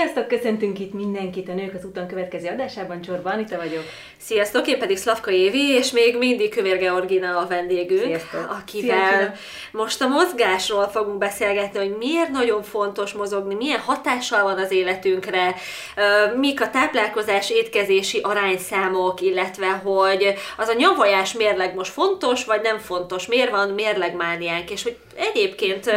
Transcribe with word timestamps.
Sziasztok, 0.00 0.28
köszöntünk 0.28 0.78
itt 0.78 0.92
mindenkit 0.92 1.48
a 1.48 1.52
Nők 1.52 1.74
az 1.74 1.84
úton 1.84 2.06
következő 2.06 2.48
adásában. 2.48 3.00
Csorba 3.00 3.30
Anita 3.30 3.56
vagyok. 3.56 3.82
Sziasztok, 4.16 4.66
én 4.66 4.78
pedig 4.78 4.96
Szlavka 4.96 5.30
Évi, 5.30 5.68
és 5.68 5.90
még 5.90 6.18
mindig 6.18 6.54
Kövér 6.54 6.78
Georgina 6.78 7.38
a 7.38 7.46
vendégünk, 7.46 8.02
Sziasztok. 8.02 8.56
akivel 8.60 9.08
Sziasztok. 9.08 9.36
most 9.72 10.02
a 10.02 10.08
mozgásról 10.08 10.88
fogunk 10.88 11.18
beszélgetni, 11.18 11.78
hogy 11.78 11.96
miért 11.98 12.30
nagyon 12.30 12.62
fontos 12.62 13.12
mozogni, 13.12 13.54
milyen 13.54 13.80
hatással 13.80 14.42
van 14.42 14.58
az 14.58 14.70
életünkre, 14.70 15.54
mik 16.36 16.60
a 16.60 16.70
táplálkozás, 16.70 17.50
étkezési 17.50 18.20
arányszámok, 18.22 19.20
illetve 19.20 19.66
hogy 19.66 20.34
az 20.56 20.68
a 20.68 20.74
nyavajás 20.74 21.32
mérleg 21.32 21.74
most 21.74 21.92
fontos, 21.92 22.44
vagy 22.44 22.60
nem 22.62 22.78
fontos, 22.78 23.26
miért 23.26 23.50
van 23.50 23.68
mérlegmániánk, 23.68 24.70
és 24.70 24.82
hogy 24.82 24.96
egyébként 25.14 25.90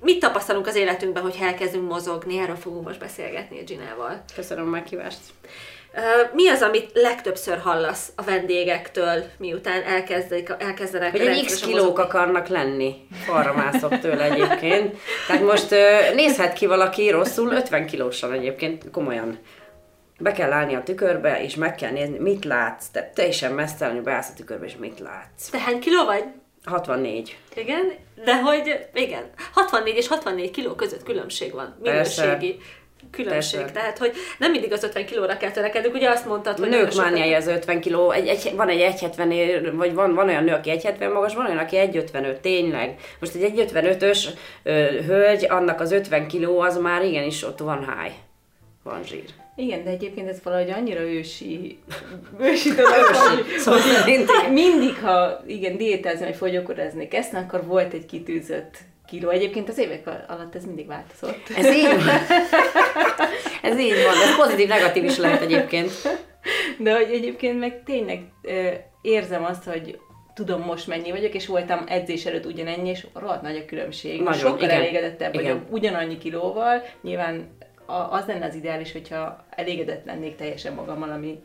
mit 0.00 0.20
tapasztalunk 0.20 0.66
az 0.66 0.76
életünkben, 0.76 1.22
hogy 1.22 1.38
elkezdünk 1.40 1.90
mozogni, 1.90 2.38
erről 2.38 2.56
fogunk 2.56 2.86
most 2.86 2.98
beszélgetni 2.98 3.60
a 3.60 3.64
Ginával. 3.64 4.24
Köszönöm 4.34 4.66
a 4.66 4.70
meghívást. 4.70 5.18
Mi 6.32 6.48
az, 6.48 6.62
amit 6.62 6.90
legtöbbször 6.94 7.58
hallasz 7.58 8.12
a 8.14 8.22
vendégektől, 8.22 9.24
miután 9.38 9.82
elkezdik, 9.82 10.52
elkezdenek 10.58 11.10
Hogy 11.10 11.20
egy 11.20 11.44
x 11.44 11.60
kilók 11.60 11.78
mozogni? 11.78 12.02
akarnak 12.02 12.48
lenni. 12.48 12.94
Arra 13.28 13.54
mászok 13.54 13.98
tőle 13.98 14.24
egyébként. 14.32 14.96
Tehát 15.26 15.42
most 15.42 15.70
nézhet 16.14 16.52
ki 16.52 16.66
valaki 16.66 17.10
rosszul, 17.10 17.52
50 17.52 17.86
kilósan 17.86 18.32
egyébként, 18.32 18.90
komolyan. 18.90 19.38
Be 20.18 20.32
kell 20.32 20.52
állni 20.52 20.74
a 20.74 20.82
tükörbe, 20.82 21.42
és 21.42 21.54
meg 21.54 21.74
kell 21.74 21.90
nézni, 21.90 22.18
mit 22.18 22.44
látsz. 22.44 22.86
Te 22.92 23.10
teljesen 23.14 23.52
mesztelenül 23.52 24.02
beállsz 24.02 24.28
a 24.30 24.36
tükörbe, 24.36 24.64
és 24.64 24.76
mit 24.76 25.00
látsz. 25.00 25.48
Te 25.50 25.58
hány 25.58 25.80
kiló 25.80 26.04
vagy? 26.04 26.24
64. 26.66 27.36
Igen, 27.54 27.92
de 28.24 28.40
hogy, 28.40 28.86
igen, 28.94 29.30
64 29.52 29.96
és 29.96 30.08
64 30.08 30.50
kiló 30.50 30.74
között 30.74 31.02
különbség 31.02 31.52
van, 31.52 31.76
Persze. 31.82 32.22
minőségi 32.22 32.58
különbség. 33.10 33.58
Persze. 33.60 33.74
Tehát, 33.74 33.98
hogy 33.98 34.12
nem 34.38 34.50
mindig 34.50 34.72
az 34.72 34.82
50 34.84 35.06
kilóra 35.06 35.36
kell 35.36 35.50
törekednünk, 35.50 35.94
ugye 35.94 36.10
azt 36.10 36.26
mondtad, 36.26 36.58
hogy 36.58 36.68
Nők 36.68 36.94
mániája 36.94 37.36
az 37.36 37.46
50 37.46 37.80
kiló, 37.80 38.10
egy, 38.10 38.28
egy, 38.28 38.52
van 38.56 38.68
egy 38.68 38.94
1,70, 39.00 39.32
ér- 39.32 39.72
vagy 39.72 39.94
van, 39.94 40.14
van 40.14 40.28
olyan 40.28 40.44
nő, 40.44 40.52
aki 40.52 40.70
1,70 40.70 41.12
magas, 41.12 41.34
van 41.34 41.46
olyan, 41.46 41.58
aki 41.58 41.76
1,55, 41.76 42.40
tényleg. 42.40 43.00
Most 43.20 43.34
egy 43.34 43.52
1,55-ös 43.56 44.26
ö, 44.62 44.72
hölgy, 45.06 45.46
annak 45.48 45.80
az 45.80 45.92
50 45.92 46.28
kiló, 46.28 46.60
az 46.60 46.76
már 46.76 47.04
igenis 47.04 47.42
ott 47.44 47.58
van 47.58 47.78
high. 47.78 48.14
Van 48.82 49.02
zsír. 49.04 49.24
Igen, 49.56 49.84
de 49.84 49.90
egyébként 49.90 50.28
ez 50.28 50.42
valahogy 50.42 50.70
annyira 50.70 51.00
ősi, 51.00 51.78
ősi 52.40 52.68
dolog, 52.68 52.92
hogy, 52.92 53.58
Szóval 53.58 53.80
mindig, 54.52 54.94
ha 54.94 55.42
igen, 55.46 55.76
diétázni 55.76 56.24
vagy 56.24 56.36
fogyókúrázni 56.36 57.08
kezdtem, 57.08 57.42
akkor 57.42 57.66
volt 57.66 57.92
egy 57.92 58.06
kitűzött 58.06 58.76
kiló. 59.06 59.28
Egyébként 59.28 59.68
az 59.68 59.78
évek 59.78 60.06
alatt 60.28 60.54
ez 60.54 60.64
mindig 60.64 60.86
változott. 60.86 61.48
Ez 61.56 61.74
így 61.74 61.82
van. 61.82 62.08
Ez 63.62 63.78
így 63.78 63.94
van, 64.04 64.14
ez 64.22 64.36
pozitív-negatív 64.36 65.04
is 65.04 65.16
lehet 65.16 65.42
egyébként. 65.42 65.90
De 66.78 66.94
hogy 66.94 67.10
egyébként 67.12 67.58
meg 67.58 67.82
tényleg 67.84 68.20
érzem 69.02 69.44
azt, 69.44 69.64
hogy 69.64 69.98
tudom 70.34 70.60
most 70.60 70.86
mennyi 70.86 71.10
vagyok, 71.10 71.34
és 71.34 71.46
voltam 71.46 71.84
edzés 71.88 72.26
előtt 72.26 72.46
ugyanennyi, 72.46 72.88
és 72.88 73.06
rohadt 73.14 73.42
nagy 73.42 73.56
a 73.56 73.64
különbség. 73.64 74.22
Nagyon, 74.22 74.40
Sokkal 74.40 74.62
igen. 74.62 74.80
elégedettebb 74.80 75.34
Igen. 75.34 75.44
vagyok 75.44 75.72
ugyanannyi 75.72 76.18
kilóval. 76.18 76.82
Nyilván 77.02 77.55
az 77.86 78.24
lenne 78.26 78.46
az 78.46 78.54
ideális, 78.54 78.92
hogyha 78.92 79.44
elégedett 79.50 80.04
lennék 80.04 80.36
teljesen 80.36 80.72
magammal, 80.72 81.10
ami, 81.10 81.42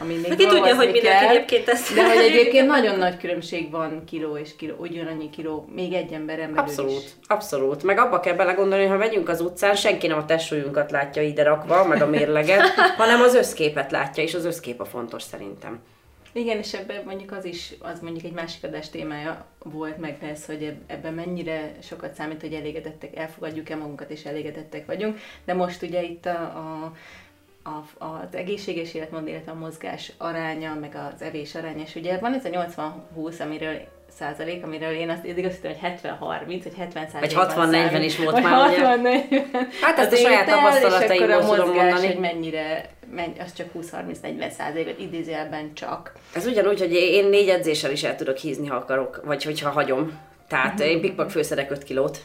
ami 0.00 0.14
még 0.14 0.22
Ki 0.24 0.28
tudja, 0.30 0.48
dolgozni 0.50 0.76
hogy 0.76 0.90
mindenki 0.92 1.18
kell. 1.18 1.28
egyébként 1.28 1.68
ezt- 1.68 1.94
De 1.94 2.08
hogy 2.08 2.24
egyébként 2.24 2.66
nagyon 2.76 2.98
nagy 2.98 3.16
különbség 3.16 3.70
van 3.70 4.04
kiló 4.04 4.36
és 4.36 4.56
kiló, 4.56 4.74
ugyanannyi 4.78 5.30
kiló, 5.30 5.68
még 5.74 5.92
egy 5.92 6.12
emberen 6.12 6.46
belül 6.54 6.58
Abszolút, 6.68 7.02
is. 7.02 7.10
abszolút. 7.26 7.82
Meg 7.82 7.98
abba 7.98 8.20
kell 8.20 8.34
belegondolni, 8.34 8.82
hogy 8.84 8.92
ha 8.92 8.98
megyünk 8.98 9.28
az 9.28 9.40
utcán, 9.40 9.74
senki 9.74 10.06
nem 10.06 10.18
a 10.18 10.24
testsúlyunkat 10.24 10.90
látja 10.90 11.22
ide 11.22 11.42
rakva, 11.42 11.86
meg 11.86 12.02
a 12.02 12.06
mérleget, 12.06 12.66
hanem 12.98 13.20
az 13.20 13.34
összképet 13.34 13.90
látja, 13.90 14.22
és 14.22 14.34
az 14.34 14.44
összkép 14.44 14.80
a 14.80 14.84
fontos 14.84 15.22
szerintem. 15.22 15.80
Igen, 16.32 16.58
és 16.58 16.74
ebben 16.74 17.02
mondjuk 17.04 17.32
az 17.32 17.44
is, 17.44 17.74
az 17.78 18.00
mondjuk 18.00 18.24
egy 18.24 18.32
másik 18.32 18.64
adás 18.64 18.90
témája 18.90 19.46
volt 19.58 19.98
meg 19.98 20.16
ez, 20.20 20.46
hogy 20.46 20.62
eb- 20.62 20.90
ebben 20.90 21.14
mennyire 21.14 21.72
sokat 21.82 22.14
számít, 22.14 22.40
hogy 22.40 22.52
elégedettek, 22.52 23.16
elfogadjuk-e 23.16 23.76
magunkat, 23.76 24.10
és 24.10 24.24
elégedettek 24.24 24.86
vagyunk. 24.86 25.18
De 25.44 25.54
most 25.54 25.82
ugye 25.82 26.02
itt 26.02 26.26
a, 26.26 26.40
a 26.40 26.92
a, 27.64 28.04
az 28.04 28.34
egészséges 28.34 28.94
életmód, 28.94 29.28
illetve 29.28 29.50
a 29.50 29.54
mozgás 29.54 30.12
aránya, 30.18 30.74
meg 30.74 30.94
az 31.14 31.22
evés 31.22 31.54
aránya, 31.54 31.82
és 31.82 31.94
ugye 31.94 32.18
van 32.18 32.34
ez 32.34 32.44
a 32.44 32.48
80-20, 33.16 33.40
amiről 33.40 33.80
százalék, 34.18 34.64
amiről 34.64 34.90
én 34.90 35.08
azt 35.08 35.24
eddig 35.24 35.44
azt 35.44 35.54
hittem, 35.54 35.72
hogy 35.72 35.90
70-30, 36.02 36.60
vagy 36.64 36.74
70 36.76 37.06
Vagy 37.20 37.34
60-40 37.36 38.00
is 38.04 38.18
volt 38.18 38.42
már, 38.42 38.70
ugye? 38.70 39.20
60-40. 39.30 39.66
Hát 39.80 39.98
ezt 39.98 40.12
a 40.12 40.16
saját 40.16 40.46
tapasztalataimból 40.46 41.56
tudom 41.56 41.74
mondani. 41.74 42.06
hogy 42.06 42.18
mennyire, 42.18 42.90
menny, 43.12 43.40
az 43.40 43.52
csak 43.52 43.68
20-30-40 43.74 44.50
százalékot 44.50 45.00
idézőjelben 45.00 45.74
csak. 45.74 46.12
Ez 46.34 46.46
ugyanúgy, 46.46 46.78
hogy 46.78 46.92
én 46.92 47.28
négy 47.28 47.48
edzéssel 47.48 47.90
is 47.90 48.02
el 48.02 48.16
tudok 48.16 48.36
hízni, 48.36 48.66
ha 48.66 48.76
akarok, 48.76 49.20
vagy 49.24 49.44
hogyha 49.44 49.70
hagyom. 49.70 50.18
Tehát 50.48 50.80
én 50.80 51.00
pikpak 51.00 51.30
főszedek 51.30 51.70
5 51.70 51.82
kilót. 51.82 52.24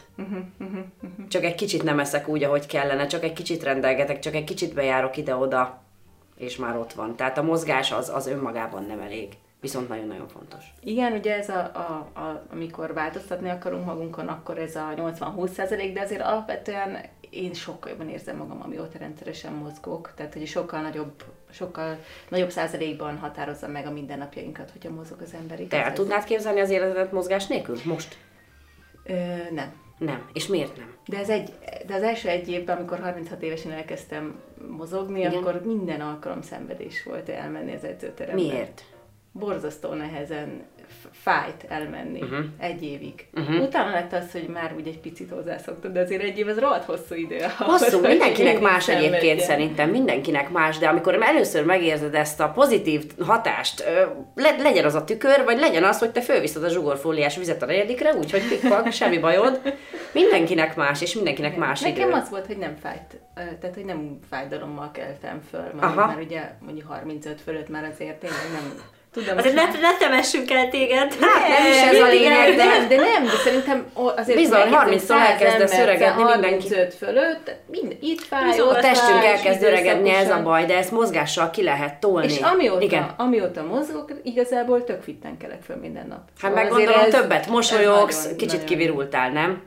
Csak 1.28 1.44
egy 1.44 1.54
kicsit 1.54 1.82
nem 1.82 1.98
eszek 1.98 2.28
úgy, 2.28 2.42
ahogy 2.42 2.66
kellene, 2.66 3.06
csak 3.06 3.24
egy 3.24 3.32
kicsit 3.32 3.62
rendelgetek, 3.62 4.18
csak 4.18 4.34
egy 4.34 4.44
kicsit 4.44 4.74
bejárok 4.74 5.16
ide-oda, 5.16 5.82
és 6.36 6.56
már 6.56 6.76
ott 6.76 6.92
van. 6.92 7.16
Tehát 7.16 7.38
a 7.38 7.42
mozgás 7.42 7.92
az, 7.92 8.08
az 8.14 8.26
önmagában 8.26 8.84
nem 8.84 9.00
elég. 9.00 9.28
Viszont 9.60 9.88
nagyon-nagyon 9.88 10.28
fontos. 10.28 10.64
Igen, 10.80 11.12
ugye 11.12 11.36
ez 11.36 11.48
a, 11.48 11.58
a, 11.58 12.18
a, 12.20 12.46
amikor 12.52 12.94
változtatni 12.94 13.48
akarunk 13.48 13.84
magunkon, 13.84 14.28
akkor 14.28 14.58
ez 14.58 14.76
a 14.76 14.94
80-20 14.96 15.48
százalék, 15.48 15.92
de 15.92 16.00
azért 16.00 16.22
alapvetően 16.22 16.98
én 17.30 17.54
sokkal 17.54 17.90
jobban 17.90 18.08
érzem 18.08 18.36
magam, 18.36 18.62
amióta 18.62 18.98
rendszeresen 18.98 19.52
mozgok, 19.52 20.12
tehát 20.16 20.32
hogy 20.32 20.46
sokkal 20.46 20.80
nagyobb, 20.80 21.24
sokkal 21.50 21.98
nagyobb 22.28 22.50
százalékban 22.50 23.18
határozza 23.18 23.68
meg 23.68 23.86
a 23.86 23.90
mindennapjainkat, 23.90 24.70
hogyha 24.70 24.90
mozog 24.90 25.20
az 25.20 25.34
ember. 25.34 25.58
Te 25.58 25.84
el 25.84 25.92
tudnád 25.92 26.24
képzelni 26.24 26.60
az 26.60 26.70
életedet 26.70 27.12
mozgás 27.12 27.46
nélkül? 27.46 27.76
Most? 27.84 28.16
Ö, 29.04 29.14
nem. 29.50 29.72
Nem. 29.98 30.28
És 30.32 30.46
miért 30.46 30.76
nem? 30.76 30.94
De, 31.06 31.18
ez 31.18 31.28
egy, 31.28 31.52
de 31.86 31.94
az 31.94 32.02
első 32.02 32.28
egy 32.28 32.48
évben, 32.48 32.76
amikor 32.76 32.98
36 32.98 33.42
évesen 33.42 33.72
elkezdtem 33.72 34.40
mozogni, 34.68 35.18
Igen. 35.18 35.32
akkor 35.32 35.62
minden 35.64 36.00
alkalom 36.00 36.42
szenvedés 36.42 37.02
volt 37.02 37.28
elmenni 37.28 37.74
az 37.74 37.84
edzőterembe. 37.84 38.42
Miért? 38.42 38.84
borzasztó 39.38 39.92
nehezen 39.92 40.62
fájt 41.12 41.64
elmenni 41.68 42.22
uh-huh. 42.22 42.44
egy 42.58 42.82
évig. 42.82 43.26
Uh-huh. 43.34 43.62
Utána 43.62 43.90
lett 43.90 44.12
az, 44.12 44.32
hogy 44.32 44.46
már 44.48 44.72
úgy 44.76 44.86
egy 44.86 45.00
picit 45.00 45.30
hozzászoktam, 45.30 45.92
de 45.92 46.00
azért 46.00 46.22
egy 46.22 46.38
év 46.38 46.48
az 46.48 46.58
rohadt 46.58 46.84
hosszú 46.84 47.14
idő. 47.14 47.38
Hosszú, 47.58 48.00
mindenkinek 48.00 48.60
más 48.60 48.88
egyébként 48.88 49.12
szenvedjen. 49.12 49.38
szerintem, 49.38 49.90
mindenkinek 49.90 50.50
más, 50.50 50.78
de 50.78 50.88
amikor 50.88 51.22
először 51.22 51.64
megérzed 51.64 52.14
ezt 52.14 52.40
a 52.40 52.48
pozitív 52.48 53.04
hatást, 53.20 53.84
le, 54.34 54.56
legyen 54.58 54.84
az 54.84 54.94
a 54.94 55.04
tükör, 55.04 55.44
vagy 55.44 55.58
legyen 55.58 55.84
az, 55.84 55.98
hogy 55.98 56.10
te 56.10 56.20
fölviszed 56.20 56.64
a 56.64 56.68
zsugorfóliás 56.68 57.36
vizet 57.36 57.62
a 57.62 57.66
negyedikre, 57.66 58.14
úgyhogy 58.14 58.48
pikpak, 58.48 58.92
semmi 58.92 59.18
bajod. 59.18 59.60
Mindenkinek 60.12 60.76
más, 60.76 61.02
és 61.02 61.14
mindenkinek 61.14 61.56
más 61.56 61.80
Nekem 61.80 62.08
idő. 62.08 62.18
az 62.18 62.30
volt, 62.30 62.46
hogy 62.46 62.58
nem 62.58 62.76
fájt, 62.82 63.20
tehát 63.34 63.74
hogy 63.74 63.84
nem 63.84 64.18
fájdalommal 64.30 64.90
keltem 64.90 65.40
föl, 65.50 65.70
már, 65.80 65.94
már 65.94 66.18
ugye 66.18 66.50
mondjuk 66.60 66.88
35 66.88 67.40
fölött 67.40 67.68
már 67.68 67.84
azért 67.84 68.20
tényleg 68.20 68.46
nem 68.52 68.96
tudom. 69.12 69.38
Azért 69.38 69.54
ne, 69.54 69.64
most- 69.64 69.80
ne 69.80 69.96
temessünk 69.96 70.50
el 70.50 70.68
téged. 70.68 71.14
Hát 71.20 71.48
nem 71.48 71.66
is 71.72 71.80
ez 71.80 72.00
a 72.00 72.06
lényeg, 72.06 72.54
de- 72.56 72.64
nem, 72.64 72.88
de 72.88 72.96
nem, 72.96 73.24
de 73.24 73.30
szerintem 73.44 73.86
azért 74.16 74.38
Bizony, 74.38 74.58
megkérdezem, 74.58 74.88
30-tól 74.88 74.98
száz 74.98 75.28
elkezdesz 75.30 75.78
öregedni 75.78 76.22
mindenki. 76.22 76.48
35 76.48 76.94
fölött, 76.94 77.50
mind, 77.66 77.96
itt 78.00 78.20
fáj, 78.20 78.60
ott 78.60 78.76
A 78.76 78.80
testünk 78.80 79.24
elkezd 79.24 79.62
öregedni, 79.62 80.10
ez 80.10 80.30
a 80.30 80.42
baj, 80.42 80.64
de 80.66 80.76
ezt 80.76 80.90
mozgással 80.90 81.50
ki 81.50 81.62
lehet 81.62 82.00
tolni. 82.00 82.32
És 82.32 82.38
amióta, 82.40 82.80
Igen. 82.80 83.14
amióta 83.16 83.62
mozgok, 83.62 84.12
igazából 84.22 84.84
tök 84.84 85.02
fitten 85.02 85.36
kelek 85.38 85.62
föl 85.62 85.76
minden 85.76 86.06
nap. 86.08 86.18
Hát 86.18 86.50
Szóval 86.50 86.56
meg 86.56 86.68
gondolom 86.68 87.10
többet 87.10 87.46
mosolyogsz, 87.48 88.28
kicsit 88.36 88.64
kivirultál, 88.64 89.30
nem? 89.30 89.62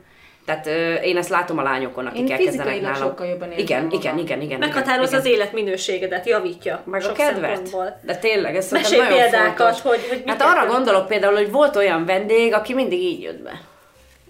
Tehát 0.46 0.66
ö, 0.66 0.94
én 0.94 1.16
ezt 1.16 1.28
látom 1.28 1.58
a 1.58 1.62
lányokon, 1.62 2.06
akik 2.06 2.28
Én 2.28 2.32
elkezdenek 2.32 2.80
nálam. 2.80 2.96
sokkal 2.96 3.26
jobban 3.26 3.48
érzem 3.50 3.64
igen, 3.64 3.82
magam. 3.84 3.98
igen, 3.98 4.18
igen, 4.18 4.40
igen. 4.40 4.58
Meghatározza 4.58 5.16
igen, 5.16 5.20
az 5.20 5.26
életminőségedet, 5.26 6.26
javítja. 6.26 6.80
Meg 6.84 7.04
a 7.04 7.12
kedvet. 7.12 7.76
De 8.02 8.16
tényleg, 8.16 8.56
ez 8.56 8.70
Mesélj 8.70 9.02
nagyon 9.02 9.18
példákat, 9.18 9.76
fontos. 9.78 9.80
hogy- 10.00 10.08
hogy 10.08 10.22
Hát 10.26 10.42
arra 10.42 10.66
gondolok 10.66 11.06
például, 11.06 11.34
hogy 11.34 11.50
volt 11.50 11.76
olyan 11.76 12.04
vendég, 12.04 12.54
aki 12.54 12.74
mindig 12.74 13.02
így 13.02 13.22
jött 13.22 13.42
be. 13.42 13.60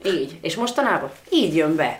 Így. 0.04 0.38
És 0.42 0.54
mostanában 0.56 1.10
így 1.30 1.56
jön 1.56 1.76
be. 1.76 1.98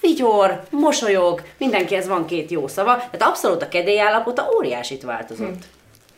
Vigyor, 0.00 0.60
mosolyog, 0.70 1.42
mindenkihez 1.58 2.08
van 2.08 2.26
két 2.26 2.50
jó 2.50 2.68
szava. 2.68 2.96
Tehát 2.96 3.22
abszolút 3.22 3.62
a 3.62 3.68
kedélyállapota 3.68 4.48
óriásit 4.56 5.02
változott. 5.02 5.62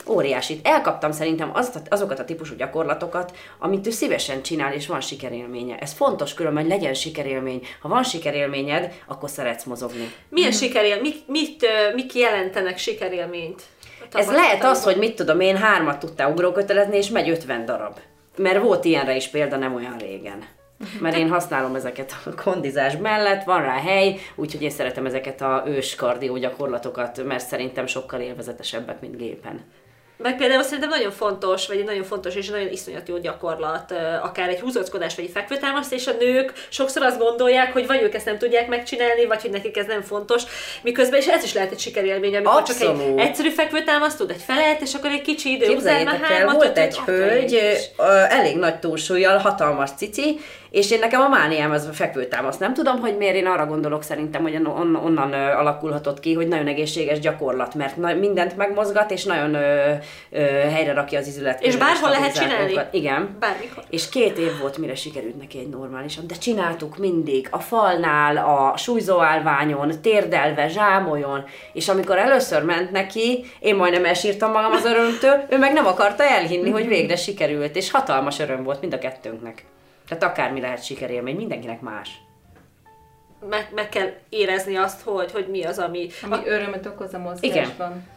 Óriásit. 0.09 0.67
Elkaptam 0.67 1.13
szerintem 1.13 1.51
azt, 1.55 1.81
azokat 1.89 2.19
a 2.19 2.25
típusú 2.25 2.55
gyakorlatokat, 2.55 3.37
amit 3.59 3.87
ő 3.87 3.91
szívesen 3.91 4.43
csinál, 4.43 4.73
és 4.73 4.87
van 4.87 5.01
sikerélménye. 5.01 5.79
Ez 5.79 5.93
fontos 5.93 6.35
különben, 6.35 6.63
hogy 6.63 6.73
legyen 6.73 6.95
sikerélmény. 6.95 7.67
Ha 7.81 7.89
van 7.89 8.03
sikerélményed, 8.03 8.93
akkor 9.07 9.31
szeretsz 9.31 9.65
mozogni. 9.65 10.13
Milyen 10.29 10.53
sikerél, 10.53 11.01
mit, 11.01 11.29
mit, 11.29 11.67
mik 11.95 12.15
jelentenek 12.15 12.79
sikerélményt? 12.79 13.63
a 14.13 14.19
Ez 14.19 14.31
lehet 14.31 14.65
az, 14.65 14.85
hogy 14.85 14.97
mit 14.97 15.17
tudom 15.17 15.41
én, 15.41 15.57
hármat 15.57 15.99
tudtál 15.99 16.31
ugrókötelezni, 16.31 16.97
és 16.97 17.09
megy 17.09 17.29
50 17.29 17.65
darab. 17.65 17.99
Mert 18.37 18.63
volt 18.63 18.85
ilyenre 18.85 19.17
is 19.17 19.29
példa 19.29 19.57
nem 19.57 19.75
olyan 19.75 19.97
régen. 19.99 20.45
mert 21.01 21.17
én 21.17 21.29
használom 21.29 21.75
ezeket 21.75 22.17
a 22.25 22.43
kondizás 22.43 22.97
mellett, 22.97 23.45
van 23.45 23.63
rá 23.63 23.81
hely, 23.81 24.19
úgyhogy 24.35 24.63
én 24.63 24.71
szeretem 24.71 25.07
ezeket 25.07 25.41
a 25.41 25.65
ős 25.67 25.95
kardió 25.95 26.37
gyakorlatokat, 26.37 27.25
mert 27.25 27.47
szerintem 27.47 27.87
sokkal 27.87 28.21
élvezetesebbek, 28.21 29.01
mint 29.01 29.17
gépen. 29.17 29.65
Meg 30.17 30.37
például 30.37 30.63
szerintem 30.63 30.89
nagyon 30.89 31.11
fontos, 31.11 31.67
vagy 31.67 31.79
egy 31.79 31.85
nagyon 31.85 32.05
fontos 32.05 32.35
és 32.35 32.49
nagyon 32.49 32.69
iszonyat 32.69 33.09
jó 33.09 33.19
gyakorlat, 33.19 33.95
akár 34.23 34.49
egy 34.49 34.61
húzóckodás, 34.61 35.15
vagy 35.15 35.25
egy 35.25 35.31
fekvőtámaszt, 35.31 35.93
és 35.93 36.07
a 36.07 36.13
nők 36.19 36.53
sokszor 36.69 37.03
azt 37.03 37.19
gondolják, 37.19 37.73
hogy 37.73 37.87
vagy 37.87 38.03
ők 38.03 38.15
ezt 38.15 38.25
nem 38.25 38.39
tudják 38.39 38.69
megcsinálni, 38.69 39.27
vagy 39.27 39.41
hogy 39.41 39.51
nekik 39.51 39.77
ez 39.77 39.87
nem 39.87 40.03
fontos, 40.03 40.43
miközben, 40.83 41.21
és 41.21 41.27
ez 41.27 41.45
is 41.45 41.53
lehet 41.53 41.73
egy 41.73 41.79
sikerélmény, 41.79 42.37
amikor 42.37 42.57
Abszolút. 42.57 43.01
csak 43.01 43.09
egy 43.09 43.19
egyszerű 43.19 43.51
fekvőtámaszt 43.51 44.19
tud, 44.19 44.31
egy 44.31 44.43
felelt, 44.47 44.81
és 44.81 44.95
akkor 44.95 45.11
egy 45.11 45.23
kicsi 45.23 45.51
idő 45.53 45.75
után 45.75 46.05
már 46.05 46.21
hármat, 46.21 46.55
volt 46.55 46.79
egy 46.79 46.99
hölgy, 46.99 47.61
elég 48.29 48.57
nagy 48.57 48.79
túlsúlyjal, 48.79 49.39
hatalmas 49.39 49.91
cici, 49.97 50.41
és 50.75 50.91
én 50.91 50.99
nekem 50.99 51.21
a 51.21 51.29
mániám 51.29 51.71
az 51.71 51.87
a 51.87 51.93
fekvőtámasz. 51.93 52.57
Nem 52.57 52.75
tudom, 52.75 53.01
hogy 53.01 53.17
miért 53.17 53.35
én 53.35 53.47
arra 53.47 53.67
gondolok 53.67 54.03
szerintem, 54.03 54.43
hogy 54.43 54.55
on, 54.55 54.95
onnan 54.95 55.33
ö, 55.33 55.37
alakulhatott 55.37 56.21
ki, 56.21 56.35
hogy 56.35 56.49
nagyon 56.49 56.67
egészséges 56.67 57.19
gyakorlat, 57.19 57.75
mert 57.75 57.97
na, 57.97 58.15
mindent 58.15 58.57
megmozgat, 58.57 59.11
és 59.11 59.25
nagyon 59.25 59.55
ö, 59.55 59.93
ö, 60.31 60.39
helyre 60.41 60.93
rakja 60.93 61.19
az 61.19 61.27
izület. 61.27 61.63
És 61.63 61.77
bárhol 61.77 62.11
lehet 62.11 62.35
csinálni? 62.35 62.81
Igen. 62.91 63.37
Bármikor. 63.41 63.83
És 63.91 64.09
két 64.09 64.39
év 64.39 64.59
volt, 64.61 64.79
mire 64.79 64.95
sikerült 64.95 65.39
neki 65.39 65.59
egy 65.59 65.69
normálisan, 65.69 66.27
de 66.27 66.35
csináltuk 66.35 66.97
mindig, 66.97 67.49
a 67.51 67.59
falnál, 67.59 68.37
a 68.37 68.77
súlyzóállványon, 68.77 69.93
térdelve, 70.03 70.69
zsámoljon, 70.69 71.45
és 71.73 71.89
amikor 71.89 72.19
először 72.19 72.63
ment 72.63 72.91
neki, 72.91 73.45
én 73.59 73.77
majdnem 73.77 74.05
elsírtam 74.05 74.53
magam 74.53 74.73
az 74.73 74.85
örömtől, 74.85 75.45
ő 75.49 75.59
meg 75.59 75.73
nem 75.73 75.87
akarta 75.87 76.25
elhinni, 76.25 76.71
hogy 76.71 76.87
végre 76.87 77.17
sikerült, 77.17 77.77
és 77.77 77.91
hatalmas 77.91 78.39
öröm 78.39 78.63
volt 78.63 78.81
mind 78.81 78.93
a 78.93 78.99
kettőnknek. 78.99 79.65
Tehát 80.19 80.39
akármi 80.39 80.61
lehet 80.61 80.85
sikerélmény, 80.85 81.37
mindenkinek 81.37 81.81
más. 81.81 82.11
Meg, 83.49 83.69
meg 83.75 83.89
kell 83.89 84.13
érezni 84.29 84.77
azt, 84.77 85.01
hogy, 85.01 85.33
hogy 85.33 85.49
mi 85.49 85.65
az, 85.65 85.79
ami... 85.79 86.09
Ami 86.23 86.35
a... 86.35 86.47
örömet 86.47 86.87
okoz 86.87 87.15
a 87.15 87.19
mozgásban. 87.19 87.91
Igen. 87.91 88.13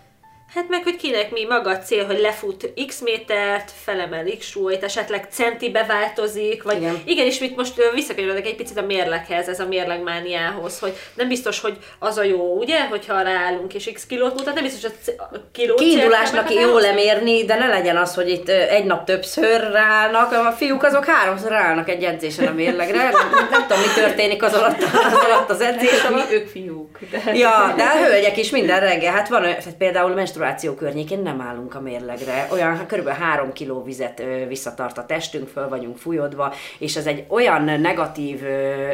Hát 0.54 0.70
meg, 0.70 0.84
hogy 0.84 0.96
kinek 0.96 1.32
mi 1.32 1.46
maga 1.46 1.70
a 1.70 1.78
cél, 1.78 2.06
hogy 2.06 2.20
lefut 2.20 2.74
x 2.88 3.00
métert, 3.00 3.72
felemel 3.84 4.26
x 4.40 4.46
súlyt, 4.46 4.84
esetleg 4.84 5.28
centibe 5.30 5.86
változik, 5.86 6.64
vagy 6.64 6.78
igen, 6.78 7.02
igen 7.06 7.26
és 7.26 7.40
mit 7.40 7.56
most 7.56 7.74
visszakanyarodok 7.94 8.46
egy 8.46 8.56
picit 8.56 8.78
a 8.78 8.82
mérleghez, 8.82 9.48
ez 9.48 9.60
a 9.60 9.68
mérlegmániához, 9.68 10.80
hogy 10.80 10.94
nem 11.14 11.28
biztos, 11.28 11.60
hogy 11.60 11.78
az 12.00 12.18
a 12.18 12.24
jó, 12.24 12.58
ugye, 12.58 12.86
hogyha 12.86 13.22
ráállunk 13.22 13.74
és 13.74 13.90
x 13.94 14.06
kilót 14.06 14.34
mutat, 14.34 14.54
nem 14.54 14.64
biztos, 14.64 14.92
hogy 14.92 15.16
a 15.18 15.38
kiló 15.52 15.76
Kiindulásnak 15.76 16.54
jó 16.54 16.78
lemérni, 16.78 17.46
de 17.46 17.56
ne 17.56 17.68
legyen 17.68 17.98
az, 17.98 18.16
hogy 18.16 18.30
itt 18.30 18.50
egy 18.50 18.86
nap 18.86 19.06
többször 19.06 19.72
ráállnak, 19.72 20.32
a 20.32 20.52
fiúk 20.52 20.84
azok 20.84 21.06
háromszor 21.06 21.50
ráállnak 21.50 21.90
egy 21.90 22.04
edzésen 22.04 22.48
a 22.48 22.54
mérlegre, 22.54 23.04
nem, 23.04 23.48
nem 23.52 23.62
tudom, 23.68 23.82
mi 23.82 24.02
történik 24.02 24.44
az 24.44 24.54
alatt, 24.54 24.82
az, 24.84 25.14
alatt 25.26 25.50
az 25.50 25.62
edzés 25.62 26.04
alatt. 26.04 26.32
Ők 26.32 26.48
fiúk. 26.48 27.00
De... 27.12 27.34
Ja, 27.34 27.74
de 27.76 27.84
a 27.84 28.06
hölgyek 28.06 28.38
is 28.38 28.50
minden 28.50 28.80
reggel, 28.80 29.14
hát 29.14 29.28
van, 29.28 29.56
például 29.78 30.14
menstruáció 30.14 30.37
környékén 30.78 31.20
nem 31.20 31.42
állunk 31.42 31.76
a 31.76 31.82
mérlegre. 31.82 32.48
Olyan 32.52 32.86
kb. 32.88 33.08
3 33.08 33.54
kg 33.54 33.86
vizet 33.86 34.24
visszatart 34.48 34.98
a 34.98 35.06
testünk, 35.06 35.48
föl 35.48 35.70
vagyunk 35.70 35.98
fújódva, 35.98 36.54
és 36.80 36.96
ez 36.96 37.06
egy 37.06 37.26
olyan 37.28 37.64
negatív 37.64 38.44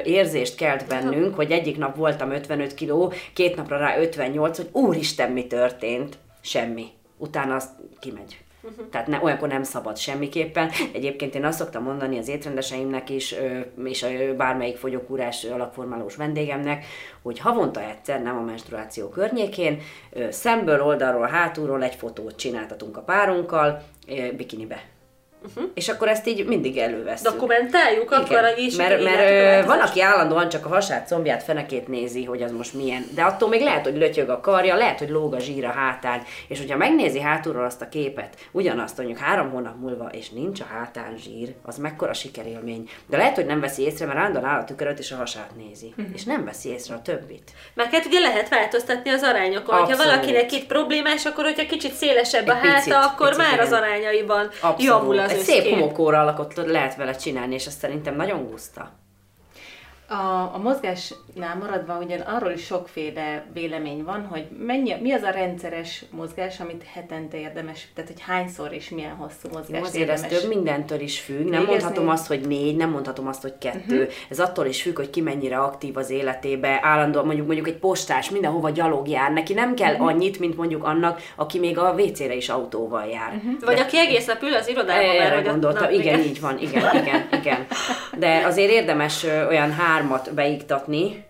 érzést 0.03 0.55
kelt 0.55 0.87
bennünk, 0.87 1.35
hogy 1.35 1.51
egyik 1.51 1.77
nap 1.77 1.95
voltam 1.95 2.31
55 2.31 2.73
kg, 2.73 3.13
két 3.33 3.55
napra 3.55 3.77
rá 3.77 3.97
58, 3.99 4.57
hogy 4.57 4.69
úristen, 4.71 5.31
mi 5.31 5.47
történt? 5.47 6.17
Semmi. 6.41 6.85
Utána 7.17 7.55
azt 7.55 7.69
kimegy. 7.99 8.42
Tehát 8.91 9.07
ne, 9.07 9.19
olyankor 9.23 9.47
nem 9.47 9.63
szabad 9.63 9.97
semmiképpen. 9.97 10.69
Egyébként 10.93 11.35
én 11.35 11.45
azt 11.45 11.57
szoktam 11.57 11.83
mondani 11.83 12.17
az 12.17 12.27
étrendeseimnek 12.27 13.09
is, 13.09 13.35
és 13.83 14.03
a 14.03 14.35
bármelyik 14.37 14.77
fogyókúrás 14.77 15.43
alakformálós 15.43 16.15
vendégemnek, 16.15 16.85
hogy 17.21 17.39
havonta 17.39 17.81
egyszer, 17.81 18.21
nem 18.21 18.37
a 18.37 18.41
menstruáció 18.41 19.09
környékén, 19.09 19.81
szemből, 20.29 20.81
oldalról, 20.81 21.27
hátulról 21.27 21.83
egy 21.83 21.95
fotót 21.95 22.35
csináltatunk 22.35 22.97
a 22.97 23.01
párunkkal, 23.01 23.83
bikinibe 24.37 24.92
Uh-huh. 25.47 25.71
És 25.73 25.89
akkor 25.89 26.07
ezt 26.07 26.27
így 26.27 26.45
mindig 26.45 26.77
előveszünk. 26.77 27.33
Dokumentáljuk, 27.33 28.03
Igen. 28.03 28.19
akkor 28.19 28.53
is. 28.57 28.75
Mert, 28.75 29.03
mert 29.03 29.65
van, 29.65 29.79
aki 29.79 30.01
állandóan 30.01 30.49
csak 30.49 30.65
a 30.65 30.69
hasát, 30.69 31.07
combját, 31.07 31.43
fenekét 31.43 31.87
nézi, 31.87 32.23
hogy 32.23 32.41
az 32.41 32.51
most 32.51 32.73
milyen. 32.73 33.05
De 33.15 33.21
attól 33.21 33.49
még 33.49 33.61
lehet, 33.61 33.83
hogy 33.83 33.97
lötyög 33.97 34.29
a 34.29 34.39
karja, 34.39 34.75
lehet, 34.75 34.99
hogy 34.99 35.09
lóg 35.09 35.33
a 35.33 35.39
zsír 35.39 35.65
a 35.65 35.71
hátán. 35.71 36.21
És 36.47 36.59
hogyha 36.59 36.77
megnézi 36.77 37.21
hátulról 37.21 37.65
azt 37.65 37.81
a 37.81 37.89
képet, 37.89 38.35
ugyanazt 38.51 38.97
mondjuk 38.97 39.17
három 39.19 39.49
hónap 39.49 39.75
múlva, 39.79 40.09
és 40.11 40.29
nincs 40.29 40.59
a 40.59 40.65
hátán 40.73 41.17
zsír, 41.17 41.53
az 41.63 41.77
mekkora 41.77 42.13
sikerélmény. 42.13 42.89
De 43.09 43.17
lehet, 43.17 43.35
hogy 43.35 43.45
nem 43.45 43.59
veszi 43.59 43.83
észre, 43.83 44.05
mert 44.05 44.17
állandóan 44.17 44.45
áll 44.45 44.59
a 44.59 44.63
tüköröt 44.63 44.99
és 44.99 45.11
a 45.11 45.15
hasát 45.15 45.49
nézi. 45.55 45.93
Uh-huh. 45.97 46.13
És 46.13 46.23
nem 46.23 46.45
veszi 46.45 46.69
észre 46.69 46.95
a 46.95 47.01
többit. 47.01 47.51
Mert 47.73 47.93
hát 47.93 48.05
ugye 48.05 48.19
lehet 48.19 48.49
változtatni 48.49 49.09
az 49.09 49.23
arányokon. 49.23 49.75
Ha 49.75 49.97
valakinek 49.97 50.51
itt 50.51 50.65
problémás, 50.65 51.25
akkor 51.25 51.43
hogyha 51.43 51.65
kicsit 51.65 51.93
szélesebb 51.93 52.47
a 52.47 52.53
háta, 52.53 52.75
picit, 52.75 52.93
akkor 52.93 53.27
picit, 53.27 53.43
már 53.43 53.53
igen. 53.53 53.65
az 53.65 53.71
arányaiban 53.71 54.45
Abszolút. 54.45 54.83
javul 54.83 55.19
az 55.19 55.32
egy 55.33 55.43
szép 55.43 55.69
homokóra 55.69 56.19
alakot 56.19 56.55
lehet 56.55 56.95
vele 56.95 57.15
csinálni, 57.15 57.53
és 57.53 57.65
ez 57.65 57.73
szerintem 57.73 58.15
nagyon 58.15 58.49
guszta. 58.49 58.91
A, 60.13 60.51
a 60.53 60.57
mozgásnál 60.63 61.57
maradva 61.59 61.97
ugye 61.97 62.15
arról 62.15 62.51
is 62.51 62.65
sokféle 62.65 63.45
vélemény 63.53 64.03
van, 64.03 64.25
hogy 64.25 64.47
mennyi, 64.65 64.95
mi 65.01 65.11
az 65.11 65.21
a 65.21 65.29
rendszeres 65.29 66.05
mozgás, 66.11 66.59
amit 66.59 66.83
hetente 66.93 67.37
érdemes, 67.37 67.87
tehát 67.95 68.09
hogy 68.09 68.21
hányszor 68.21 68.73
és 68.73 68.89
milyen 68.89 69.15
hosszú 69.15 69.47
mozgás 69.51 69.79
Jó, 69.79 69.85
azért 69.85 70.09
érdemes. 70.09 70.31
ez 70.31 70.39
több 70.39 70.49
mindentől 70.49 70.99
is 70.99 71.19
függ. 71.19 71.37
Nem 71.37 71.49
Végezni? 71.49 71.69
mondhatom 71.69 72.09
azt, 72.09 72.27
hogy 72.27 72.41
négy, 72.47 72.75
nem 72.75 72.89
mondhatom 72.89 73.27
azt, 73.27 73.41
hogy 73.41 73.53
kettő. 73.57 74.01
Uh-huh. 74.01 74.13
Ez 74.29 74.39
attól 74.39 74.65
is 74.65 74.81
függ, 74.81 74.95
hogy 74.95 75.09
ki 75.09 75.21
mennyire 75.21 75.57
aktív 75.57 75.97
az 75.97 76.09
életébe. 76.09 76.79
Állandóan 76.81 77.25
mondjuk 77.25 77.45
mondjuk 77.45 77.67
egy 77.67 77.77
postás 77.77 78.29
mindenhova 78.29 78.69
gyalog 78.69 79.07
jár. 79.07 79.31
Neki 79.31 79.53
nem 79.53 79.75
kell 79.75 79.93
uh-huh. 79.93 80.07
annyit, 80.07 80.39
mint 80.39 80.57
mondjuk 80.57 80.83
annak, 80.83 81.21
aki 81.35 81.59
még 81.59 81.77
a 81.77 81.95
WC-re 81.97 82.35
is 82.35 82.49
autóval 82.49 83.05
jár. 83.05 83.33
Uh-huh. 83.35 83.59
Vagy 83.59 83.75
De... 83.75 83.81
aki 83.81 83.97
egész 83.97 84.25
nap 84.25 84.41
ül 84.41 84.53
az 84.53 84.67
irodában. 84.67 85.03
Erre 85.03 85.41
gondoltam. 85.41 85.91
Igen, 85.91 86.01
igen, 86.01 86.19
így 86.19 86.41
van. 86.41 86.57
Igen, 86.59 86.95
igen, 86.95 87.27
igen. 87.31 87.65
De 88.17 88.45
azért 88.45 88.71
érdemes 88.71 89.23
olyan 89.23 89.71
hármat 89.71 90.33
beiktatni, 90.33 91.25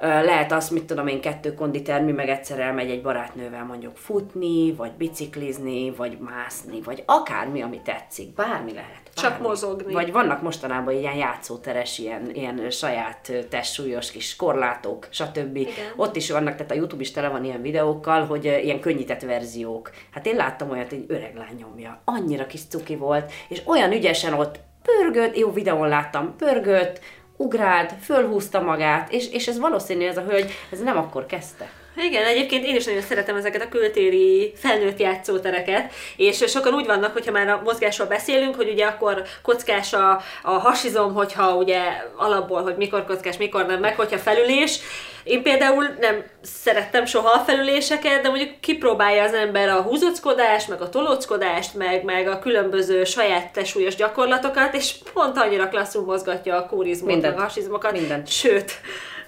lehet 0.00 0.52
azt, 0.52 0.70
mit 0.70 0.84
tudom 0.84 1.06
én, 1.06 1.20
kettő 1.20 1.54
konditermi, 1.54 2.12
meg 2.12 2.28
egyszer 2.28 2.60
elmegy 2.60 2.90
egy 2.90 3.02
barátnővel 3.02 3.64
mondjuk 3.64 3.96
futni, 3.96 4.72
vagy 4.72 4.92
biciklizni, 4.92 5.90
vagy 5.90 6.18
mászni, 6.18 6.80
vagy 6.80 7.02
akármi, 7.06 7.62
ami 7.62 7.80
tetszik, 7.84 8.34
bármi 8.34 8.72
lehet. 8.72 9.10
Bármi. 9.14 9.30
Csak 9.30 9.40
mozogni. 9.40 9.92
Vagy 9.92 10.12
vannak 10.12 10.42
mostanában 10.42 10.94
ilyen 10.94 11.14
játszóteres, 11.14 11.98
ilyen, 11.98 12.30
ilyen 12.32 12.70
saját 12.70 13.32
testsúlyos 13.48 14.10
kis 14.10 14.36
korlátok, 14.36 15.06
stb. 15.10 15.56
Igen. 15.56 15.72
Ott 15.96 16.16
is 16.16 16.30
vannak, 16.30 16.54
tehát 16.54 16.70
a 16.70 16.74
YouTube 16.74 17.02
is 17.02 17.10
tele 17.10 17.28
van 17.28 17.44
ilyen 17.44 17.62
videókkal, 17.62 18.26
hogy 18.26 18.44
ilyen 18.44 18.80
könnyített 18.80 19.22
verziók. 19.22 19.90
Hát 20.10 20.26
én 20.26 20.36
láttam 20.36 20.70
olyat, 20.70 20.92
egy 20.92 21.04
öreg 21.08 21.36
lány 21.36 21.56
nyomja. 21.58 22.00
Annyira 22.04 22.46
kis 22.46 22.60
cuki 22.68 22.96
volt, 22.96 23.32
és 23.48 23.62
olyan 23.64 23.92
ügyesen 23.92 24.32
ott 24.32 24.58
pörgött, 24.84 25.36
jó 25.36 25.52
videón 25.52 25.88
láttam, 25.88 26.36
pörgött, 26.36 27.00
ugrált, 27.36 27.92
fölhúzta 28.02 28.60
magát, 28.60 29.12
és, 29.12 29.30
és 29.30 29.48
ez 29.48 29.58
valószínű 29.58 30.06
ez 30.06 30.16
a 30.16 30.22
hölgy, 30.22 30.52
ez 30.70 30.80
nem 30.80 30.96
akkor 30.96 31.26
kezdte. 31.26 31.68
Igen, 31.96 32.24
egyébként 32.24 32.64
én 32.64 32.76
is 32.76 32.84
nagyon 32.84 33.02
szeretem 33.02 33.36
ezeket 33.36 33.62
a 33.62 33.68
kültéri 33.68 34.52
felnőtt 34.56 34.98
játszótereket, 34.98 35.92
és 36.16 36.44
sokan 36.46 36.74
úgy 36.74 36.86
vannak, 36.86 37.12
hogyha 37.12 37.32
már 37.32 37.48
a 37.48 37.60
mozgásról 37.64 38.06
beszélünk, 38.06 38.54
hogy 38.54 38.68
ugye 38.68 38.86
akkor 38.86 39.22
kockás 39.42 39.92
a, 39.92 40.22
a 40.42 40.50
hasizom, 40.50 41.14
hogyha 41.14 41.54
ugye 41.54 41.80
alapból, 42.16 42.62
hogy 42.62 42.76
mikor 42.76 43.04
kockás, 43.04 43.36
mikor 43.36 43.66
nem, 43.66 43.80
meg 43.80 43.96
hogyha 43.96 44.18
felülés. 44.18 44.78
Én 45.24 45.42
például 45.42 45.84
nem 46.00 46.24
szerettem 46.42 47.04
soha 47.04 47.30
a 47.30 47.44
felüléseket, 47.44 48.22
de 48.22 48.28
mondjuk 48.28 48.60
kipróbálja 48.60 49.22
az 49.22 49.32
ember 49.32 49.68
a 49.68 49.82
húzockodást, 49.82 50.68
meg 50.68 50.80
a 50.80 50.88
tolóckodást, 50.88 51.74
meg, 51.74 52.04
meg 52.04 52.28
a 52.28 52.38
különböző 52.38 53.04
saját 53.04 53.52
tesúlyos 53.52 53.94
gyakorlatokat, 53.94 54.74
és 54.74 54.94
pont 55.12 55.36
annyira 55.36 55.68
klasszul 55.68 56.04
mozgatja 56.04 56.56
a 56.56 56.66
kórizmot, 56.66 57.20
meg 57.20 57.38
a 57.38 57.40
hasizmokat. 57.40 57.92
Mindent. 57.92 58.28
Sőt, 58.28 58.72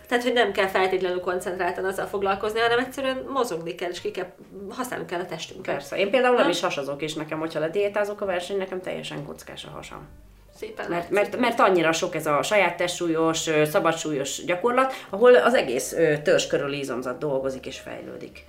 tehát, 0.09 0.25
hogy 0.25 0.33
nem 0.33 0.53
kell 0.53 0.67
feltétlenül 0.67 1.21
koncentráltan 1.21 1.85
azzal 1.85 2.07
foglalkozni, 2.07 2.61
hanem 2.61 2.79
egyszerűen 2.79 3.25
mozogni 3.29 3.75
kell, 3.75 3.91
és 3.91 4.01
ki 4.01 4.11
kell, 4.11 4.27
használni 4.69 5.05
kell 5.05 5.21
a 5.21 5.27
testünket. 5.27 5.75
Persze. 5.75 5.97
Én 5.97 6.11
például 6.11 6.37
nem 6.37 6.49
is 6.49 6.61
hasazok, 6.61 7.03
és 7.03 7.15
nekem, 7.15 7.39
hogyha 7.39 7.61
lediétázok 7.61 8.21
a 8.21 8.25
verseny, 8.25 8.57
nekem 8.57 8.81
teljesen 8.81 9.25
kockás 9.25 9.65
a 9.65 9.71
hasam. 9.71 10.09
Szépen 10.57 10.87
mert, 10.89 11.11
mert, 11.11 11.37
mert 11.37 11.61
annyira 11.61 11.93
sok 11.93 12.15
ez 12.15 12.27
a 12.27 12.43
saját 12.43 12.77
testsúlyos, 12.77 13.51
szabadsúlyos 13.65 14.45
gyakorlat, 14.45 14.93
ahol 15.11 15.35
az 15.35 15.55
egész 15.55 15.97
törzs 16.23 16.47
körül 16.47 16.73
izomzat 16.73 17.19
dolgozik 17.19 17.67
és 17.67 17.79
fejlődik. 17.79 18.45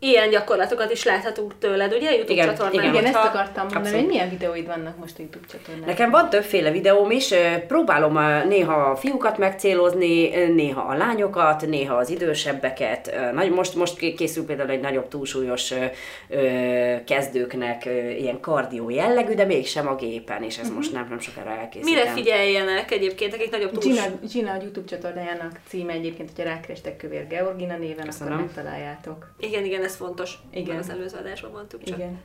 Ilyen 0.00 0.30
gyakorlatokat 0.30 0.92
is 0.92 1.04
láthatunk 1.04 1.58
tőled, 1.58 1.94
ugye? 1.94 2.10
YouTube 2.14 2.32
Igen, 2.32 2.46
csatornán. 2.48 2.72
igen. 2.74 2.94
Igen, 2.94 3.04
ezt 3.04 3.14
akartam 3.14 3.62
mondani, 3.62 3.78
Abszolút. 3.84 4.00
hogy 4.00 4.08
milyen 4.08 4.28
videóid 4.28 4.66
vannak 4.66 4.96
most 4.98 5.18
a 5.18 5.20
YouTube 5.22 5.46
csatornán. 5.50 5.88
Nekem 5.88 6.10
van 6.10 6.30
többféle 6.30 6.70
videóm 6.70 7.10
is, 7.10 7.34
próbálom 7.66 8.18
néha 8.48 8.74
a 8.74 8.96
fiúkat 8.96 9.38
megcélozni, 9.38 10.28
néha 10.46 10.80
a 10.80 10.96
lányokat, 10.96 11.66
néha 11.66 11.94
az 11.96 12.10
idősebbeket. 12.10 13.14
Most, 13.54 13.74
most 13.74 13.96
ké- 13.96 14.16
készül 14.16 14.44
például 14.44 14.70
egy 14.70 14.80
nagyobb 14.80 15.08
túlsúlyos 15.08 15.72
kezdőknek 17.06 17.84
ilyen 18.18 18.40
kardió 18.40 18.90
jellegű, 18.90 19.34
de 19.34 19.44
mégsem 19.44 19.88
a 19.88 19.94
gépen, 19.94 20.42
és 20.42 20.58
ez 20.58 20.70
most 20.70 20.92
nem, 20.92 21.06
nem 21.08 21.20
sokára 21.20 21.50
elkészítem. 21.50 21.92
Mire 21.94 22.10
figyeljenek 22.10 22.90
egyébként, 22.90 23.34
akik 23.34 23.50
nagyobb 23.50 23.70
túls... 23.78 23.84
Gina, 23.84 24.04
Gina 24.32 24.52
a 24.52 24.56
YouTube 24.62 24.86
csatornájának 24.88 25.52
címe 25.68 25.92
egyébként, 25.92 26.30
hogyha 26.36 26.50
rákerestek 26.50 26.96
Kövér 26.96 27.26
Georgina 27.26 27.76
néven, 27.76 28.04
Köszönöm. 28.06 28.32
akkor 28.32 28.44
megtaláljátok. 28.44 29.30
Igen, 29.40 29.64
igen, 29.64 29.84
ez 29.88 29.96
fontos. 29.96 30.34
Igen. 30.50 30.76
Az 30.78 30.90
előző 30.90 31.16
adásban 31.18 31.50
mondtuk 31.50 31.82
csak. 31.82 31.98
Igen. 31.98 32.20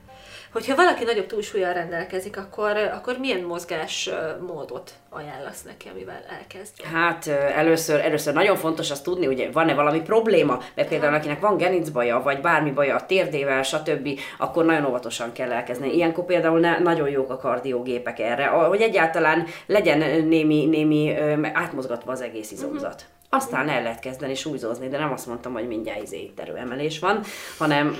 Hogyha 0.51 0.75
valaki 0.75 1.03
nagyobb 1.03 1.25
túlsúlyjal 1.25 1.73
rendelkezik, 1.73 2.37
akkor, 2.37 2.77
akkor 2.77 3.17
milyen 3.17 3.41
mozgás 3.41 4.09
módot 4.47 4.91
ajánlasz 5.09 5.61
neki, 5.63 5.89
amivel 5.93 6.21
elkezd? 6.39 6.81
Hát 6.81 7.27
először, 7.55 7.99
először 7.99 8.33
nagyon 8.33 8.55
fontos 8.55 8.91
azt 8.91 9.03
tudni, 9.03 9.25
hogy 9.25 9.49
van-e 9.53 9.73
valami 9.73 10.01
probléma, 10.01 10.59
mert 10.75 10.87
például 10.87 11.13
akinek 11.13 11.39
van 11.39 11.57
gerincbaja, 11.57 12.21
vagy 12.21 12.41
bármi 12.41 12.71
baja 12.71 12.95
a 12.95 13.05
térdével, 13.05 13.63
stb., 13.63 14.19
akkor 14.37 14.65
nagyon 14.65 14.85
óvatosan 14.85 15.31
kell 15.31 15.51
elkezdeni. 15.51 15.95
Ilyenkor 15.95 16.25
például 16.25 16.59
ne, 16.59 16.79
nagyon 16.79 17.09
jók 17.09 17.29
a 17.31 17.37
kardiógépek 17.37 18.19
erre, 18.19 18.45
a- 18.45 18.67
hogy 18.67 18.81
egyáltalán 18.81 19.45
legyen 19.65 20.25
némi, 20.25 20.65
némi 20.65 21.15
átmozgatva 21.53 22.11
az 22.11 22.21
egész 22.21 22.51
izomzat. 22.51 23.05
Aztán 23.35 23.69
el 23.69 23.83
lehet 23.83 23.99
kezdeni 23.99 24.35
súlyzózni, 24.35 24.87
de 24.87 24.97
nem 24.97 25.11
azt 25.11 25.27
mondtam, 25.27 25.53
hogy 25.53 25.67
mindjárt 25.67 26.01
izé 26.01 26.21
étterőemelés 26.21 26.99
van, 26.99 27.23
hanem 27.57 27.95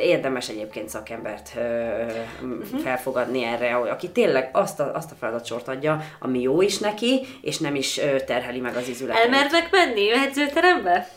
érdemes 0.00 0.48
egyébként 0.48 0.88
szakembert 0.88 1.52
uh-huh. 1.56 2.80
felfogadni 2.82 3.44
erre, 3.44 3.76
aki 3.76 4.10
tényleg 4.10 4.50
azt 4.52 4.80
a, 4.80 4.94
azt 4.94 5.10
a 5.10 5.14
feladatsort 5.14 5.68
adja, 5.68 6.00
ami 6.18 6.40
jó 6.40 6.62
is 6.62 6.78
neki, 6.78 7.20
és 7.40 7.58
nem 7.58 7.74
is 7.74 8.00
terheli 8.26 8.60
meg 8.60 8.76
az 8.76 8.88
izületeit. 8.88 9.24
Elmernek 9.24 9.68
menni 9.70 10.12
edzőterembe? 10.12 11.08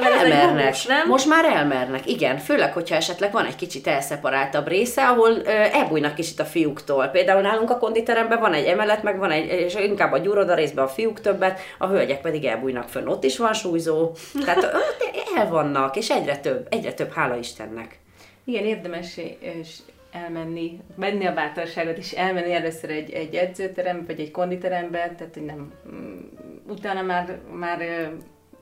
Elmernek. 0.00 0.48
bónus, 0.48 0.86
nem? 0.86 1.08
Most 1.08 1.28
már 1.28 1.44
elmernek, 1.44 2.06
igen. 2.06 2.38
Főleg, 2.38 2.72
hogyha 2.72 2.94
esetleg 2.94 3.32
van 3.32 3.46
egy 3.46 3.56
kicsit 3.56 3.86
elszeparáltabb 3.86 4.68
része, 4.68 5.08
ahol 5.08 5.46
elbújnak 5.46 6.14
kicsit 6.14 6.40
a 6.40 6.44
fiúktól. 6.44 7.06
Például 7.06 7.40
nálunk 7.40 7.70
a 7.70 7.78
konditeremben 7.78 8.40
van 8.40 8.52
egy 8.52 8.66
emelet, 8.66 9.02
meg 9.02 9.18
van 9.18 9.30
egy, 9.30 9.46
és 9.46 9.74
inkább 9.74 10.12
a 10.12 10.18
gyúroda 10.18 10.54
részben 10.54 10.84
a 10.84 10.88
fiúk 10.88 11.20
többet, 11.20 11.60
a 11.78 11.86
hölgyek 11.86 12.20
pedig 12.20 12.44
elbújnak 12.44 12.88
fönn. 12.88 13.06
Ott 13.06 13.24
is 13.24 13.38
van 13.38 13.52
súlyzó. 13.52 14.10
Tehát 14.44 14.62
ö, 14.74 14.78
el 15.36 15.48
vannak, 15.48 15.96
és 15.96 16.10
egyre 16.10 16.36
több, 16.36 16.66
egyre 16.70 16.92
több, 16.92 17.12
hála 17.12 17.36
Istennek. 17.36 17.98
Igen, 18.44 18.64
érdemes 18.64 19.16
és 19.38 19.76
elmenni, 20.12 20.80
venni 20.96 21.26
a 21.26 21.32
bátorságot, 21.32 21.98
és 21.98 22.12
elmenni 22.12 22.52
először 22.52 22.90
egy, 22.90 23.10
egy 23.10 23.34
edzőterembe, 23.34 24.04
vagy 24.06 24.20
egy 24.20 24.30
konditerembe, 24.30 24.98
tehát 24.98 25.34
hogy 25.34 25.44
nem, 25.44 25.72
mm, 25.88 26.18
utána 26.68 27.02
már, 27.02 27.38
már, 27.52 28.10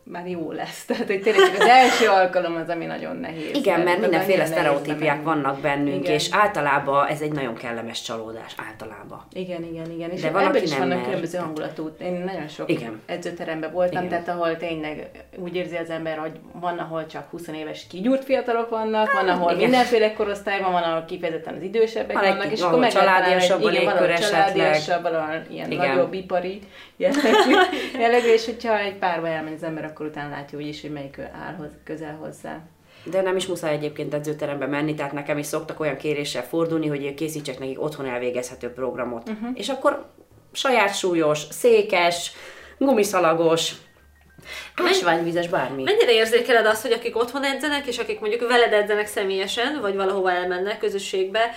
már 0.05 0.29
jó 0.29 0.53
lesz. 0.53 0.85
Tehát, 0.87 1.07
hogy 1.07 1.23
tényleg 1.23 1.55
az 1.59 1.67
első 1.67 2.09
alkalom 2.09 2.55
az, 2.55 2.69
ami 2.69 2.85
nagyon 2.85 3.17
nehéz. 3.17 3.55
Igen, 3.55 3.81
mert 3.81 3.97
az 3.97 4.03
mindenféle 4.03 4.45
sztereotípiák 4.45 5.23
vannak 5.23 5.61
bennünk, 5.61 6.03
Igen. 6.03 6.15
és 6.15 6.29
általában 6.31 7.07
ez 7.07 7.21
egy 7.21 7.33
nagyon 7.33 7.55
kellemes 7.55 8.03
csalódás, 8.03 8.55
általában. 8.69 9.23
Igen, 9.33 9.63
igen, 9.63 9.91
igen. 9.91 10.11
És 10.11 10.21
De 10.21 10.31
van, 10.31 10.45
ebben 10.45 10.63
is 10.63 10.71
nem 10.71 10.79
vannak 10.79 10.97
mer. 10.97 11.05
különböző 11.05 11.39
hangulatú. 11.39 11.91
Én 12.01 12.13
nagyon 12.13 12.49
sok 12.49 12.71
Igen. 12.71 13.01
edzőteremben 13.07 13.73
voltam, 13.73 14.05
Igen. 14.05 14.09
tehát 14.09 14.29
ahol 14.29 14.57
tényleg 14.57 15.11
úgy 15.37 15.57
érzi 15.57 15.77
az 15.77 15.91
ember, 15.91 16.19
hogy 16.19 16.33
van, 16.53 16.79
ahol 16.79 17.07
csak 17.07 17.31
20 17.31 17.47
éves 17.49 17.87
kigyúrt 17.91 18.25
fiatalok 18.25 18.69
vannak, 18.69 19.13
van, 19.13 19.29
ahol 19.29 19.51
igen. 19.51 19.63
mindenféle 19.63 20.13
korosztályban 20.13 20.73
van, 20.73 20.83
ahol 20.83 21.05
kifejezetten 21.05 21.55
az 21.55 21.63
idősebbek 21.63 22.21
Van 22.21 22.29
vannak, 22.29 22.53
és 22.53 22.61
akkor 22.61 22.79
meg 22.79 22.93
családiasabb 22.93 23.61
igen, 23.61 23.99
esetleg. 23.99 24.31
családiasabb, 24.31 25.09
ilyen 25.51 25.71
Igen. 25.71 25.89
nagyobb 25.89 26.13
ipari 26.13 26.61
jellegű, 27.99 28.29
és 28.33 28.45
hogyha 28.45 28.79
egy 28.79 28.95
párba 28.95 29.29
elmegy 29.29 29.53
az 29.53 29.63
ember, 29.63 29.85
akkor 29.93 30.07
utána 30.07 30.31
látja 30.31 30.59
úgyis, 30.59 30.81
hogy 30.81 30.93
melyik 30.93 31.19
áll 31.19 31.55
hoz, 31.55 31.71
közel 31.85 32.17
hozzá. 32.17 32.61
De 33.05 33.23
nem 33.23 33.37
is 33.37 33.47
muszáj 33.47 33.75
egyébként 33.75 34.15
edzőterembe 34.15 34.67
menni, 34.67 34.95
tehát 34.95 35.13
nekem 35.13 35.39
is 35.39 35.47
szoktak 35.47 35.81
olyan 35.81 35.97
kéréssel 35.97 36.43
fordulni, 36.43 36.87
hogy 36.87 37.15
készítsek 37.15 37.59
nekik 37.59 37.83
otthon 37.83 38.07
elvégezhető 38.07 38.73
programot. 38.73 39.29
Uh-huh. 39.29 39.51
És 39.55 39.69
akkor 39.69 40.11
saját 40.53 40.95
súlyos, 40.97 41.39
székes, 41.51 42.33
gumiszalagos, 42.79 43.75
ásványvizes, 44.89 45.49
bármi. 45.49 45.83
Mennyire 45.83 46.13
érzékeled 46.13 46.67
azt, 46.67 46.83
hogy 46.83 46.93
akik 46.93 47.17
otthon 47.17 47.45
edzenek, 47.45 47.87
és 47.87 47.99
akik 47.99 48.21
mondjuk 48.21 48.49
veled 48.49 48.73
edzenek 48.73 49.07
személyesen, 49.07 49.81
vagy 49.81 49.97
valahova 49.97 50.33
elmennek 50.33 50.79
közösségbe, 50.79 51.55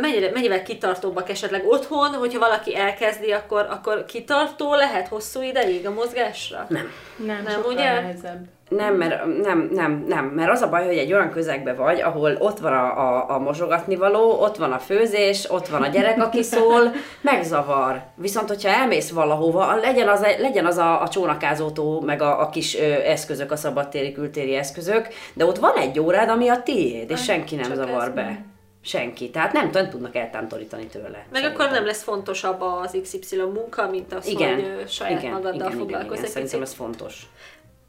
mennyire, 0.00 0.30
mennyivel 0.30 0.62
kitartóbbak 0.62 1.30
esetleg 1.30 1.66
otthon, 1.66 2.10
hogyha 2.10 2.38
valaki 2.38 2.76
elkezdi, 2.76 3.32
akkor, 3.32 3.66
akkor 3.70 4.04
kitartó 4.04 4.74
lehet 4.74 5.08
hosszú 5.08 5.42
ideig 5.42 5.86
a 5.86 5.90
mozgásra? 5.90 6.66
Nem. 6.68 6.92
Nem, 7.16 7.42
Nem, 7.42 7.52
sokkal 7.52 7.72
ugye? 7.72 8.00
nehezebb. 8.00 8.44
Nem, 8.76 8.94
mert, 8.94 9.24
nem, 9.42 9.68
nem, 9.72 10.04
nem, 10.08 10.24
mert 10.24 10.50
az 10.50 10.62
a 10.62 10.68
baj, 10.68 10.86
hogy 10.86 10.96
egy 10.96 11.12
olyan 11.12 11.30
közegbe 11.30 11.74
vagy, 11.74 12.00
ahol 12.00 12.36
ott 12.38 12.58
van 12.58 12.72
a, 12.72 12.98
a, 12.98 13.30
a 13.30 13.38
mosogatni 13.38 13.96
való, 13.96 14.40
ott 14.40 14.56
van 14.56 14.72
a 14.72 14.78
főzés, 14.78 15.50
ott 15.50 15.68
van 15.68 15.82
a 15.82 15.86
gyerek, 15.86 16.22
aki 16.22 16.42
szól, 16.42 16.92
megzavar. 17.20 18.02
Viszont, 18.14 18.48
hogyha 18.48 18.68
elmész 18.68 19.10
valahova, 19.10 19.76
legyen 19.76 20.08
az, 20.08 20.26
legyen 20.38 20.66
az 20.66 20.76
a, 20.76 21.02
a 21.02 21.08
csónakázótó, 21.08 22.00
meg 22.00 22.22
a, 22.22 22.40
a 22.40 22.48
kis 22.48 22.78
ö, 22.78 22.82
eszközök, 22.82 23.52
a 23.52 23.56
szabadtéri, 23.56 24.12
kültéri 24.12 24.54
eszközök, 24.54 25.08
de 25.34 25.46
ott 25.46 25.58
van 25.58 25.76
egy 25.76 26.00
órád, 26.00 26.28
ami 26.28 26.48
a 26.48 26.62
tiéd, 26.62 27.10
és 27.10 27.22
senki 27.22 27.54
nem 27.54 27.64
csak 27.64 27.74
zavar 27.74 28.12
be. 28.12 28.50
Senki. 28.84 29.30
Tehát 29.30 29.52
nem, 29.52 29.70
nem 29.72 29.90
tudnak 29.90 30.16
eltántorítani 30.16 30.86
tőle. 30.86 31.08
Meg 31.08 31.26
szerintem. 31.32 31.60
akkor 31.60 31.70
nem 31.70 31.84
lesz 31.84 32.02
fontosabb 32.02 32.60
az 32.60 32.98
XY 33.02 33.36
munka, 33.36 33.88
mint 33.88 34.12
az, 34.12 34.26
igen, 34.26 34.54
hogy 34.54 34.88
saját 34.88 35.20
igen, 35.20 35.32
magaddal 35.32 35.54
igen, 35.54 35.66
igen, 35.66 35.78
foglalkozz 35.78 36.12
igen, 36.12 36.24
egy 36.24 36.30
Szerintem 36.30 36.62
ez 36.62 36.72
fontos. 36.72 37.26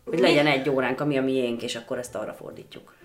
Hogy 0.05 0.19
legyen 0.19 0.47
egy 0.47 0.69
óránk, 0.69 1.01
ami 1.01 1.17
a 1.17 1.21
miénk, 1.21 1.63
és 1.63 1.75
akkor 1.75 1.97
ezt 1.97 2.15
arra 2.15 2.33
fordítjuk. 2.33 2.95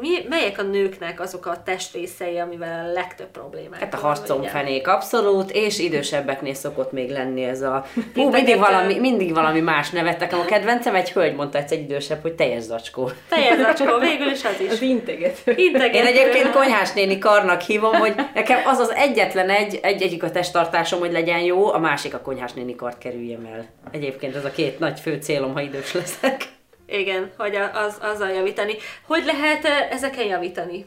Mi, 0.00 0.08
melyek 0.28 0.58
a 0.58 0.62
nőknek 0.62 1.20
azok 1.20 1.46
a 1.46 1.62
testrészei, 1.64 2.38
amivel 2.38 2.88
a 2.88 2.92
legtöbb 2.92 3.26
problémák 3.26 3.80
Hát 3.80 3.94
a 3.94 3.96
harcomfenék 3.96 4.88
abszolút, 4.88 5.50
és 5.50 5.78
idősebbeknél 5.78 6.54
szokott 6.54 6.92
még 6.92 7.10
lenni 7.10 7.44
ez 7.44 7.62
a... 7.62 7.84
Hú, 8.14 8.30
mindig 8.30 8.58
valami, 8.58 8.98
mindig 8.98 9.34
valami 9.34 9.60
más 9.60 9.90
nevet. 9.90 10.20
Nekem 10.20 10.38
a 10.38 10.44
kedvencem 10.44 10.94
egy 10.94 11.12
hölgy 11.12 11.34
mondta 11.34 11.58
egyszer 11.58 11.78
egy 11.78 11.84
idősebb, 11.84 12.22
hogy 12.22 12.32
teljes 12.32 12.62
zacskó. 12.62 13.10
Teljes 13.28 13.58
zacskó, 13.66 13.98
végül 13.98 14.30
is 14.30 14.44
az 14.44 14.60
is. 14.60 14.70
Az 14.70 14.82
integető. 14.82 15.52
Integető. 15.56 15.98
Én 15.98 16.06
egyébként 16.06 16.50
konyhás 16.50 16.92
néni 16.92 17.18
karnak 17.18 17.60
hívom, 17.60 17.94
hogy 17.94 18.14
nekem 18.34 18.60
az 18.64 18.78
az 18.78 18.90
egyetlen 18.90 19.50
egy, 19.50 19.78
egy 19.82 20.02
egyik 20.02 20.22
a 20.22 20.30
testtartásom, 20.30 20.98
hogy 20.98 21.12
legyen 21.12 21.40
jó, 21.40 21.72
a 21.72 21.78
másik 21.78 22.14
a 22.14 22.20
konyhás 22.20 22.52
néni 22.52 22.74
kart 22.74 22.98
kerüljem 22.98 23.48
el. 23.52 23.66
Egyébként 23.90 24.36
ez 24.36 24.44
a 24.44 24.50
két 24.50 24.78
nagy 24.78 25.00
fő 25.00 25.18
célom, 25.22 25.52
ha 25.52 25.60
idős 25.60 25.92
leszek. 25.92 26.56
Igen, 26.90 27.32
hogy 27.36 27.54
az, 27.54 27.98
azzal 28.00 28.28
javítani. 28.28 28.74
Hogy 29.06 29.24
lehet 29.24 29.64
ezeken 29.90 30.26
javítani? 30.26 30.86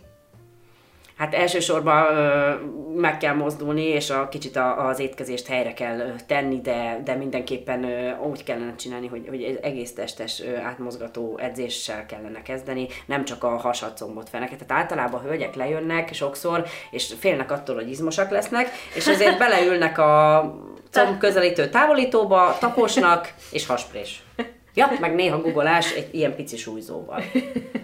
Hát 1.22 1.34
elsősorban 1.34 2.14
meg 2.96 3.18
kell 3.18 3.34
mozdulni, 3.34 3.84
és 3.84 4.10
a 4.10 4.30
kicsit 4.30 4.56
a, 4.56 4.88
az 4.88 5.00
étkezést 5.00 5.48
helyre 5.48 5.74
kell 5.74 6.16
tenni, 6.28 6.62
de, 6.62 7.02
de 7.04 7.16
mindenképpen 7.16 7.86
úgy 8.30 8.44
kellene 8.44 8.76
csinálni, 8.76 9.08
hogy, 9.08 9.26
hogy 9.28 9.60
egész 9.62 9.94
testes 9.94 10.42
átmozgató 10.64 11.38
edzéssel 11.38 12.06
kellene 12.06 12.42
kezdeni, 12.42 12.88
nem 13.06 13.26
csak 13.26 13.44
a 13.44 13.58
hasad-combot 13.58 14.30
feneket. 14.30 14.66
Tehát 14.66 14.84
általában 14.84 15.20
a 15.20 15.28
hölgyek 15.28 15.56
lejönnek 15.56 16.14
sokszor, 16.14 16.66
és 16.92 17.14
félnek 17.20 17.52
attól, 17.52 17.76
hogy 17.76 17.90
izmosak 17.90 18.30
lesznek, 18.30 18.70
és 18.96 19.08
ezért 19.08 19.38
beleülnek 19.38 19.98
a 19.98 20.44
comb 20.92 21.18
közelítő 21.18 21.70
távolítóba, 21.70 22.58
taposnak, 22.60 23.34
és 23.52 23.66
hasprés. 23.66 24.24
Ja, 24.74 24.92
meg 25.00 25.16
néha 25.16 25.42
googolás 25.42 25.94
egy 25.94 26.08
ilyen 26.12 26.36
pici 26.36 26.58
súlyzóval. 26.58 27.24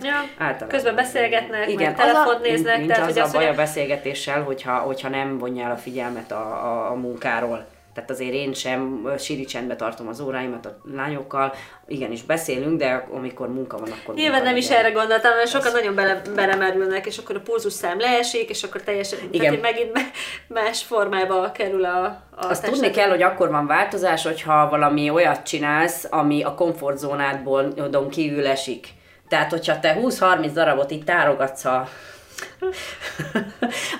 Ja. 0.01 0.15
Általában. 0.37 0.67
Közben 0.67 0.95
beszélgetnek, 0.95 1.69
Igen, 1.71 1.95
meg 1.97 2.15
a, 2.15 2.39
néznek, 2.41 2.77
nincs 2.77 2.91
tehát 2.91 3.09
az 3.09 3.13
hogy 3.15 3.23
a 3.23 3.31
baj 3.31 3.47
a 3.47 3.53
beszélgetéssel, 3.53 4.43
hogyha, 4.43 4.75
hogyha 4.75 5.09
nem 5.09 5.37
vonja 5.37 5.65
el 5.65 5.71
a 5.71 5.77
figyelmet 5.77 6.31
a, 6.31 6.65
a, 6.65 6.91
a 6.91 6.93
munkáról. 6.93 7.67
Tehát 7.97 8.11
azért 8.11 8.33
én 8.33 8.53
sem 8.53 9.09
síri 9.17 9.45
csendbe 9.45 9.75
tartom 9.75 10.07
az 10.07 10.19
óráimat 10.19 10.65
a 10.65 10.77
lányokkal, 10.95 11.53
igenis 11.87 12.23
beszélünk, 12.23 12.79
de 12.79 13.07
amikor 13.11 13.53
munka 13.53 13.77
van, 13.77 13.91
akkor 13.91 14.15
Nyilván 14.15 14.43
nem 14.43 14.55
is 14.55 14.69
erre 14.69 14.91
gondoltam, 14.91 15.35
mert 15.35 15.49
sokan 15.49 15.71
nagyon 15.71 15.95
bele, 15.95 16.21
belemerülnek, 16.35 17.05
és 17.05 17.17
akkor 17.17 17.35
a 17.35 17.39
pulzusszám 17.39 17.99
leesik, 17.99 18.49
és 18.49 18.63
akkor 18.63 18.81
teljesen, 18.81 19.19
Igen. 19.31 19.45
tehát 19.45 19.61
megint 19.61 19.93
me- 19.93 20.11
más 20.47 20.83
formába 20.83 21.51
kerül 21.51 21.85
a, 21.85 22.03
a 22.03 22.21
Azt 22.35 22.47
tested. 22.49 22.69
tudni 22.69 22.89
kell, 22.89 23.09
hogy 23.09 23.21
akkor 23.21 23.49
van 23.49 23.67
változás, 23.67 24.23
hogyha 24.23 24.69
valami 24.69 25.09
olyat 25.09 25.43
csinálsz, 25.43 26.07
ami 26.09 26.43
a 26.43 26.53
komfortzónádból 26.53 27.73
kívül 28.09 28.47
esik. 28.47 28.87
Tehát, 29.29 29.51
hogyha 29.51 29.79
te 29.79 29.97
20-30 30.01 30.49
darabot 30.53 30.91
itt 30.91 31.05
tárogatsz 31.05 31.65
a, 31.65 31.87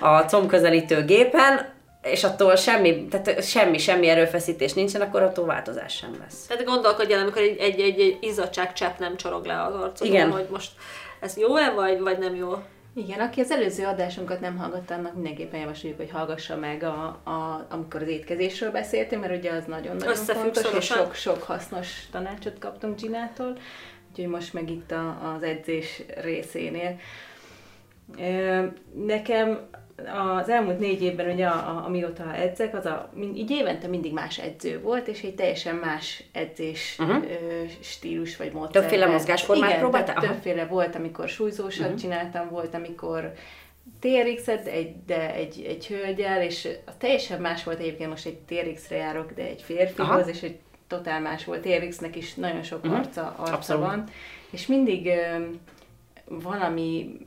a 0.00 0.24
combközelítő 0.24 1.04
gépen, 1.04 1.76
és 2.10 2.24
attól 2.24 2.56
semmi, 2.56 3.06
tehát 3.06 3.44
semmi, 3.44 3.78
semmi 3.78 4.08
erőfeszítés 4.08 4.72
nincsen, 4.72 5.00
akkor 5.00 5.22
attól 5.22 5.46
változás 5.46 5.96
sem 5.96 6.16
lesz. 6.20 6.46
Tehát 6.46 6.64
gondolkodj 6.64 7.12
el, 7.12 7.20
amikor 7.20 7.42
egy, 7.42 7.58
egy, 7.58 7.80
egy, 7.80 8.00
egy 8.00 8.18
izzadságcsepp 8.20 8.98
nem 8.98 9.16
csorog 9.16 9.44
le 9.44 9.62
az 9.62 9.74
arcodon, 9.74 10.12
Igen. 10.12 10.30
hogy 10.30 10.46
most 10.50 10.70
ez 11.20 11.36
jó-e, 11.36 11.70
vagy, 11.70 12.00
vagy 12.00 12.18
nem 12.18 12.34
jó? 12.34 12.54
Igen, 12.94 13.20
aki 13.20 13.40
az 13.40 13.50
előző 13.50 13.84
adásunkat 13.84 14.40
nem 14.40 14.56
hallgatta, 14.56 14.94
annak 14.94 15.14
mindenképpen 15.14 15.60
javasoljuk, 15.60 15.98
hogy 15.98 16.10
hallgassa 16.10 16.56
meg, 16.56 16.82
a, 16.82 17.04
a, 17.24 17.66
amikor 17.68 18.02
az 18.02 18.08
étkezésről 18.08 18.70
beszéltünk, 18.70 19.22
mert 19.22 19.36
ugye 19.36 19.50
az 19.50 19.64
nagyon-nagyon 19.64 20.14
fontos, 20.14 20.72
és 20.72 20.84
sok-sok 20.84 21.42
hasznos 21.42 22.06
tanácsot 22.10 22.58
kaptunk 22.58 23.00
Ginától, 23.00 23.58
úgyhogy 24.10 24.26
most 24.26 24.52
meg 24.52 24.70
itt 24.70 24.90
a, 24.90 25.32
az 25.34 25.42
edzés 25.42 26.02
részénél. 26.22 26.96
Nekem 29.06 29.68
az 30.38 30.48
elmúlt 30.48 30.78
négy 30.78 31.02
évben, 31.02 31.30
ugye, 31.30 31.46
a, 31.46 31.54
a, 31.54 31.84
amióta 31.86 32.34
edzek, 32.34 32.74
az 32.74 32.86
a, 32.86 33.10
így 33.34 33.50
évente 33.50 33.86
mindig 33.86 34.12
más 34.12 34.38
edző 34.38 34.80
volt, 34.80 35.08
és 35.08 35.22
egy 35.22 35.34
teljesen 35.34 35.74
más 35.74 36.24
edzés 36.32 36.96
uh-huh. 36.98 37.24
ö, 37.24 37.64
stílus 37.80 38.36
vagy 38.36 38.52
módszer. 38.52 38.80
Többféle 38.80 39.06
mozgásformát 39.06 39.78
próbáltál? 39.78 40.20
többféle 40.20 40.66
volt, 40.66 40.94
amikor 40.94 41.28
súlyzósat 41.28 41.84
uh-huh. 41.84 42.00
csináltam, 42.00 42.48
volt, 42.50 42.74
amikor 42.74 43.32
TRX-et, 44.00 44.66
egy, 44.66 45.04
de 45.06 45.34
egy, 45.34 45.64
egy 45.68 45.86
hölgyel, 45.86 46.42
és 46.42 46.68
a 46.86 46.96
teljesen 46.98 47.40
más 47.40 47.64
volt 47.64 47.78
egyébként, 47.78 48.10
most 48.10 48.26
egy 48.26 48.38
TRX-re 48.38 48.96
járok, 48.96 49.32
de 49.32 49.42
egy 49.42 49.62
férfihoz, 49.62 50.08
Aha. 50.08 50.28
és 50.28 50.42
egy 50.42 50.58
totál 50.86 51.20
más 51.20 51.44
volt. 51.44 51.60
TRX-nek 51.60 52.16
is 52.16 52.34
nagyon 52.34 52.62
sok 52.62 52.84
uh-huh. 52.84 52.98
arca, 52.98 53.34
arca 53.36 53.78
van, 53.78 54.04
és 54.50 54.66
mindig 54.66 55.06
ö, 55.06 55.44
valami, 56.28 57.18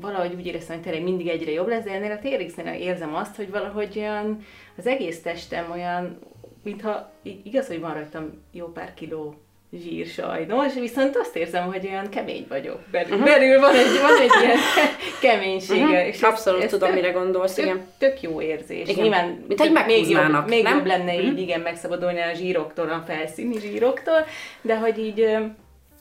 valahogy 0.00 0.34
úgy 0.34 0.46
éreztem, 0.46 0.74
hogy 0.74 0.84
tényleg 0.84 1.02
mindig 1.02 1.28
egyre 1.28 1.50
jobb 1.50 1.68
lesz, 1.68 1.84
de 1.84 1.90
ennél 1.90 2.10
a 2.10 2.18
TRX-nél 2.18 2.72
érzem 2.72 3.14
azt, 3.14 3.36
hogy 3.36 3.50
valahogy 3.50 3.98
olyan, 3.98 4.44
az 4.76 4.86
egész 4.86 5.22
testem 5.22 5.70
olyan, 5.70 6.18
mintha 6.64 7.12
igaz, 7.44 7.66
hogy 7.66 7.80
van 7.80 7.94
rajtam 7.94 8.42
jó 8.52 8.66
pár 8.66 8.94
kiló 8.94 9.34
zsír 9.72 10.06
sajnos, 10.06 10.74
viszont 10.74 11.16
azt 11.16 11.36
érzem, 11.36 11.66
hogy 11.66 11.86
olyan 11.86 12.08
kemény 12.08 12.46
vagyok. 12.48 12.80
Belül, 12.90 13.12
uh-huh. 13.12 13.24
belül 13.24 13.60
van, 13.60 13.74
egy, 13.74 14.00
van 14.00 14.20
egy 14.20 14.42
ilyen 14.42 14.56
keménysége. 15.22 15.82
Uh-huh. 15.82 16.06
És 16.06 16.22
Abszolút 16.22 16.62
ez, 16.62 16.70
tudom, 16.70 16.88
tök, 16.88 17.00
mire 17.00 17.10
gondolsz, 17.10 17.54
tök, 17.54 17.64
igen. 17.64 17.86
Tök 17.98 18.22
jó 18.22 18.40
érzés. 18.40 18.88
Igen. 18.88 19.02
Nyilván, 19.02 19.44
Mint 19.48 19.60
egy 19.60 19.72
még 19.86 20.08
jobb, 20.08 20.48
még 20.48 20.62
nem? 20.62 20.76
jobb 20.76 20.86
lenne 20.86 21.12
uh-huh. 21.12 21.26
így 21.26 21.38
igen 21.38 21.60
megszabadulni 21.60 22.20
a 22.20 22.32
zsíroktól, 22.34 22.88
a 22.88 23.02
felszíni 23.06 23.58
zsíroktól, 23.58 24.26
de 24.62 24.78
hogy 24.78 24.98
így 24.98 25.36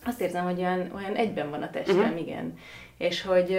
azt 0.06 0.22
érzem, 0.22 0.44
hogy 0.44 0.60
olyan, 0.60 0.92
olyan 0.96 1.16
egyben 1.16 1.50
van 1.50 1.62
a 1.62 1.70
testem, 1.70 1.98
uh-huh. 1.98 2.22
igen. 2.22 2.58
És 2.98 3.22
hogy, 3.22 3.50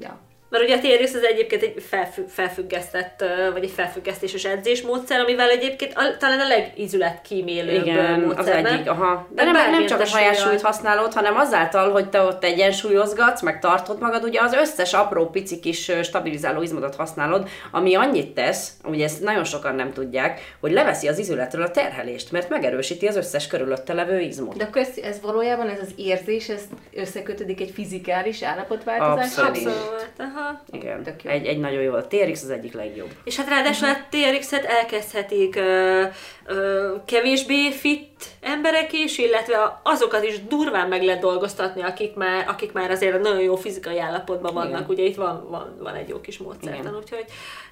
ja, 0.00 0.18
mert 0.48 0.64
ugye 0.64 0.76
a 0.76 0.78
TRX 0.78 1.14
az 1.14 1.22
egyébként 1.22 1.62
egy 1.62 1.82
felfü- 1.88 2.30
felfüggesztett, 2.30 3.24
vagy 3.52 3.64
egy 3.64 3.70
felfüggesztéses 3.70 4.44
edzésmódszer, 4.44 5.20
amivel 5.20 5.50
egyébként 5.50 5.92
a, 5.94 6.16
talán 6.18 6.40
a 6.40 6.46
legízület 6.46 7.22
kímélőbb 7.22 7.86
Igen, 7.86 8.20
módszer, 8.20 8.38
az 8.38 8.64
egyik, 8.64 8.90
aha. 8.90 9.26
De, 9.30 9.44
De 9.44 9.50
nem, 9.50 9.70
nem 9.70 9.86
csak 9.86 10.00
a 10.00 10.04
saját 10.04 10.38
súlyt 10.38 10.60
használod, 10.60 11.12
hanem 11.12 11.36
azáltal, 11.36 11.90
hogy 11.90 12.08
te 12.08 12.22
ott 12.22 12.44
egyensúlyozgatsz, 12.44 13.42
meg 13.42 13.60
tartod 13.60 14.00
magad, 14.00 14.24
ugye 14.24 14.40
az 14.40 14.52
összes 14.52 14.92
apró 14.92 15.26
pici 15.30 15.60
kis 15.60 15.92
stabilizáló 16.02 16.62
izmodat 16.62 16.94
használod, 16.94 17.48
ami 17.70 17.94
annyit 17.94 18.34
tesz, 18.34 18.72
ugye 18.84 19.04
ezt 19.04 19.22
nagyon 19.22 19.44
sokan 19.44 19.74
nem 19.74 19.92
tudják, 19.92 20.56
hogy 20.60 20.72
leveszi 20.72 21.08
az 21.08 21.18
izületről 21.18 21.62
a 21.62 21.70
terhelést, 21.70 22.32
mert 22.32 22.48
megerősíti 22.48 23.06
az 23.06 23.16
összes 23.16 23.46
körülötte 23.46 23.92
levő 23.92 24.20
izmot. 24.20 24.56
De 24.56 24.64
akkor 24.64 24.80
ez, 24.80 24.96
ez 25.02 25.20
valójában, 25.20 25.68
ez 25.68 25.78
az 25.80 25.92
érzés, 25.96 26.48
ez 26.48 26.62
összekötődik 26.94 27.60
egy 27.60 27.70
fizikális 27.74 28.42
állapotváltozással 28.42 29.44
Abszolút. 29.44 29.78
Abszolút. 29.78 30.06
Aha. 30.38 30.60
Igen, 30.70 31.02
Tök 31.02 31.22
jó. 31.22 31.30
Egy, 31.30 31.46
egy 31.46 31.58
nagyon 31.58 31.82
jó. 31.82 31.94
A 31.94 32.06
TRX 32.06 32.42
az 32.42 32.50
egyik 32.50 32.72
legjobb. 32.72 33.10
És 33.24 33.36
hát 33.36 33.48
ráadásul 33.48 33.88
a 33.88 33.96
TRX-et 34.10 34.64
elkezdhetik 34.64 35.56
ö, 35.56 36.04
ö, 36.46 36.94
kevésbé 37.04 37.70
fit 37.70 38.26
emberek 38.40 38.92
is, 38.92 39.18
illetve 39.18 39.80
azokat 39.82 40.24
is 40.24 40.44
durván 40.46 40.88
meg 40.88 41.02
lehet 41.02 41.20
dolgoztatni, 41.20 41.82
akik 41.82 42.14
már, 42.14 42.48
akik 42.48 42.72
már 42.72 42.90
azért 42.90 43.22
nagyon 43.22 43.40
jó 43.40 43.56
fizikai 43.56 43.98
állapotban 43.98 44.54
vannak. 44.54 44.70
Igen. 44.70 44.84
Ugye 44.88 45.02
itt 45.02 45.16
van, 45.16 45.46
van, 45.50 45.76
van 45.78 45.94
egy 45.94 46.08
jó 46.08 46.20
kis 46.20 46.38
módszertan, 46.38 46.96
úgyhogy 46.96 47.24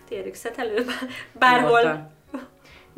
TRX-et 0.08 0.58
előbb 0.58 0.90
bárhol 1.32 2.14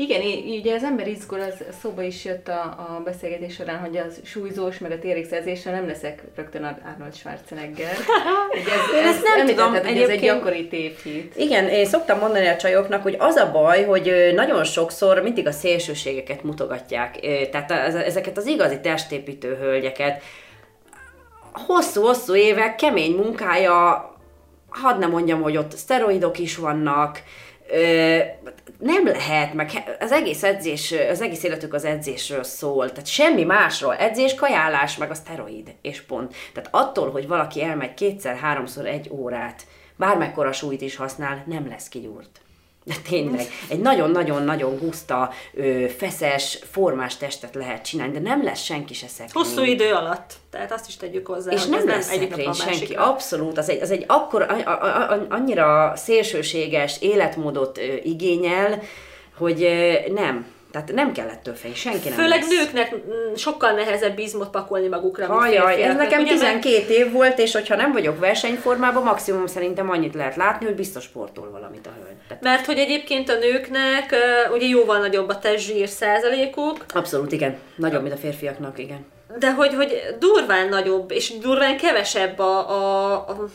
igen, 0.00 0.21
ugye 0.59 0.75
az 0.75 0.83
ember 0.83 1.09
izgul, 1.09 1.40
az 1.40 1.64
szóba 1.81 2.02
is 2.02 2.25
jött 2.25 2.49
a, 2.49 2.61
a 2.62 3.02
beszélgetés 3.05 3.55
során, 3.55 3.78
hogy 3.78 3.97
az 3.97 4.21
súlyzós, 4.25 4.78
meg 4.78 4.90
a 4.90 4.99
térixezésre 4.99 5.71
nem 5.71 5.87
leszek 5.87 6.23
rögtön 6.37 6.64
Arnold 6.64 7.14
Schwarzenegger. 7.14 7.90
ez, 8.55 9.05
ez, 9.05 9.14
ezt 9.14 9.23
nem 9.37 9.47
tudom, 9.47 9.71
hogy 9.71 9.99
ez 9.99 10.09
egy 10.09 10.21
gyakori 10.21 10.69
tévhit. 10.69 11.37
Igen, 11.37 11.69
én 11.69 11.87
szoktam 11.87 12.19
mondani 12.19 12.47
a 12.47 12.57
csajoknak, 12.57 13.02
hogy 13.02 13.17
az 13.19 13.37
a 13.37 13.50
baj, 13.50 13.85
hogy 13.85 14.33
nagyon 14.35 14.64
sokszor 14.64 15.23
mindig 15.23 15.47
a 15.47 15.52
szélsőségeket 15.52 16.43
mutogatják, 16.43 17.19
tehát 17.50 17.71
ezeket 17.95 18.37
az 18.37 18.47
igazi 18.47 18.81
testépítő 18.81 19.57
hölgyeket, 19.57 20.23
hosszú-hosszú 21.52 22.34
évek, 22.34 22.76
kemény 22.76 23.15
munkája, 23.15 24.13
hadd 24.69 24.99
nem 24.99 25.11
mondjam, 25.11 25.43
hogy 25.43 25.56
ott 25.56 25.76
szteroidok 25.76 26.39
is 26.39 26.56
vannak, 26.56 27.23
nem 28.78 29.07
lehet, 29.07 29.54
meg 29.54 29.97
az 30.00 30.13
egész 30.13 30.43
edzés, 30.43 30.95
az 31.11 31.21
egész 31.21 31.43
életük 31.43 31.75
az 31.75 31.85
edzésről 31.85 32.43
szól, 32.43 32.91
tehát 32.91 33.07
semmi 33.07 33.45
másról, 33.45 33.95
edzés, 33.95 34.35
kajálás, 34.35 34.97
meg 34.97 35.11
a 35.11 35.15
szteroid, 35.15 35.75
és 35.83 36.02
pont. 36.02 36.35
Tehát 36.52 36.69
attól, 36.73 37.11
hogy 37.11 37.26
valaki 37.26 37.63
elmegy 37.63 37.95
kétszer, 37.95 38.37
háromszor 38.37 38.87
egy 38.87 39.11
órát, 39.11 39.67
bármekkora 39.97 40.52
súlyt 40.52 40.81
is 40.81 40.97
használ, 40.97 41.45
nem 41.47 41.69
lesz 41.69 41.89
kigyúrt. 41.89 42.41
De 42.89 42.95
tényleg, 43.09 43.47
egy 43.69 43.81
nagyon-nagyon-nagyon 43.81 44.79
guszta, 44.79 45.31
feszes, 45.97 46.59
formás 46.71 47.17
testet 47.17 47.55
lehet 47.55 47.85
csinálni, 47.85 48.13
de 48.13 48.21
nem 48.21 48.45
lesz 48.45 48.63
senki 48.63 48.95
se 48.95 49.07
szekrény. 49.07 49.45
Hosszú 49.45 49.63
idő 49.63 49.93
alatt, 49.93 50.33
tehát 50.51 50.73
azt 50.73 50.89
is 50.89 50.97
tegyük 50.97 51.27
hozzá. 51.27 51.53
És 51.53 51.67
nem 51.67 51.87
lesz 51.87 52.11
nem 52.11 52.21
szekrény 52.21 52.53
senki, 52.53 52.95
abszolút. 52.95 53.59
Az 53.59 53.69
egy, 53.69 53.83
az 53.83 53.91
egy 53.91 54.05
akkor 54.07 54.47
annyira 55.29 55.93
szélsőséges 55.97 57.01
életmódot 57.01 57.81
igényel, 58.03 58.83
hogy 59.39 59.69
nem, 60.15 60.47
tehát 60.71 60.93
nem 60.93 61.13
kell 61.13 61.28
ettől 61.28 61.54
félni, 61.54 61.76
senki 61.76 62.09
nem 62.09 62.19
Főleg 62.19 62.41
lesz. 62.41 62.49
nőknek 62.49 62.95
mm, 62.95 63.35
sokkal 63.35 63.73
nehezebb 63.73 64.19
izmot 64.19 64.50
pakolni 64.50 64.89
magukra, 64.89 65.26
Ajaj, 65.26 65.83
ez 65.83 65.97
nekem 65.97 66.25
12 66.25 66.93
év 66.93 67.13
volt, 67.13 67.39
és 67.39 67.52
hogyha 67.52 67.76
nem 67.76 67.93
vagyok 67.93 68.19
versenyformában, 68.19 69.02
maximum 69.02 69.47
szerintem 69.47 69.91
annyit 69.91 70.15
lehet 70.15 70.37
látni, 70.37 70.67
hogy 70.67 70.75
biztos 70.75 71.04
sportol 71.04 71.50
valamit 71.50 71.87
a 71.87 71.91
hölgy. 72.02 72.17
Tehát... 72.28 72.43
Mert 72.43 72.67
hogy 72.67 72.78
egyébként 72.78 73.28
a 73.28 73.39
nőknek 73.39 74.15
ugye 74.52 74.67
jóval 74.67 74.99
nagyobb 74.99 75.28
a 75.28 75.39
testzsír 75.39 75.89
százalékuk. 75.89 76.85
Abszolút, 76.95 77.33
igen. 77.33 77.57
Nagyobb, 77.76 78.02
mint 78.02 78.15
a 78.15 78.19
férfiaknak, 78.19 78.78
igen. 78.78 79.07
De 79.39 79.52
hogy, 79.52 79.75
hogy 79.75 80.17
durván 80.19 80.69
nagyobb, 80.69 81.11
és 81.11 81.39
durván 81.39 81.76
kevesebb 81.76 82.39
a, 82.39 82.71
a, 82.71 83.13
a 83.15 83.49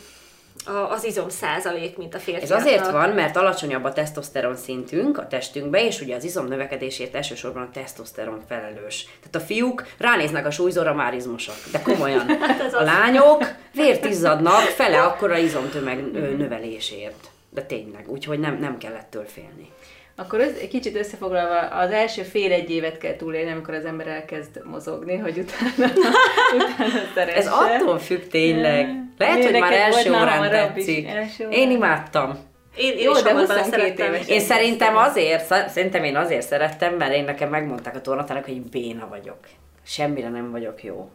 az 0.89 1.03
izom 1.03 1.29
százalék, 1.29 1.97
mint 1.97 2.15
a 2.15 2.19
férfiaknak. 2.19 2.57
Ez 2.59 2.65
azért 2.65 2.91
van, 2.91 3.09
mert 3.09 3.37
alacsonyabb 3.37 3.83
a 3.83 3.93
tesztoszteron 3.93 4.55
szintünk 4.55 5.17
a 5.17 5.27
testünkbe, 5.27 5.85
és 5.85 6.01
ugye 6.01 6.15
az 6.15 6.23
izom 6.23 6.47
növekedésért 6.47 7.15
elsősorban 7.15 7.63
a 7.63 7.69
tesztoszteron 7.73 8.41
felelős. 8.47 9.05
Tehát 9.05 9.35
a 9.35 9.53
fiúk 9.53 9.85
ránéznek 9.97 10.45
a 10.45 10.51
súlyzóra, 10.51 10.93
már 10.93 11.13
izmosak. 11.13 11.55
De 11.71 11.81
komolyan. 11.81 12.27
hát 12.39 12.73
a 12.73 12.83
lányok 12.83 13.43
vért 13.73 14.05
izzadnak 14.05 14.61
fele 14.61 15.01
akkora 15.01 15.37
izomtömeg 15.37 16.11
növelésért. 16.37 17.29
De 17.49 17.61
tényleg, 17.61 18.05
úgyhogy 18.07 18.39
nem, 18.39 18.57
nem 18.59 18.77
kell 18.77 18.93
ettől 18.93 19.25
félni. 19.25 19.71
Akkor 20.15 20.39
ez, 20.39 20.51
egy 20.61 20.67
kicsit 20.67 20.95
összefoglalva, 20.95 21.59
az 21.59 21.91
első 21.91 22.21
fél 22.21 22.51
egy 22.51 22.69
évet 22.69 22.97
kell 22.97 23.15
túlélni, 23.15 23.51
amikor 23.51 23.73
az 23.73 23.85
ember 23.85 24.07
elkezd 24.07 24.61
mozogni, 24.63 25.17
hogy 25.17 25.37
utána, 25.37 25.93
utána 26.55 27.01
szeresse. 27.15 27.37
Ez 27.37 27.47
attól 27.47 27.99
függ 27.99 28.27
tényleg. 28.27 28.87
Lehet, 29.17 29.37
Én 29.37 29.51
hogy 29.51 29.59
már 29.59 29.73
első 29.73 30.11
órán 30.11 30.49
tetszik. 30.49 31.07
Első 31.07 31.47
Én 31.49 31.71
imádtam. 31.71 32.37
Én, 32.77 32.91
én 32.97 33.03
Jó, 33.03 33.13
de 33.13 33.33
22 33.33 34.03
éves. 34.03 34.27
Én 34.27 34.39
szerintem 34.39 34.97
azért, 34.97 35.69
szerintem 35.69 36.03
én 36.03 36.15
azért 36.15 36.47
szerettem, 36.47 36.95
mert 36.95 37.13
én 37.13 37.23
nekem 37.23 37.49
megmondták 37.49 37.95
a 37.95 38.01
tornatának, 38.01 38.45
hogy 38.45 38.61
béna 38.61 39.07
vagyok. 39.09 39.37
Semmire 39.85 40.29
nem 40.29 40.51
vagyok 40.51 40.83
jó 40.83 41.09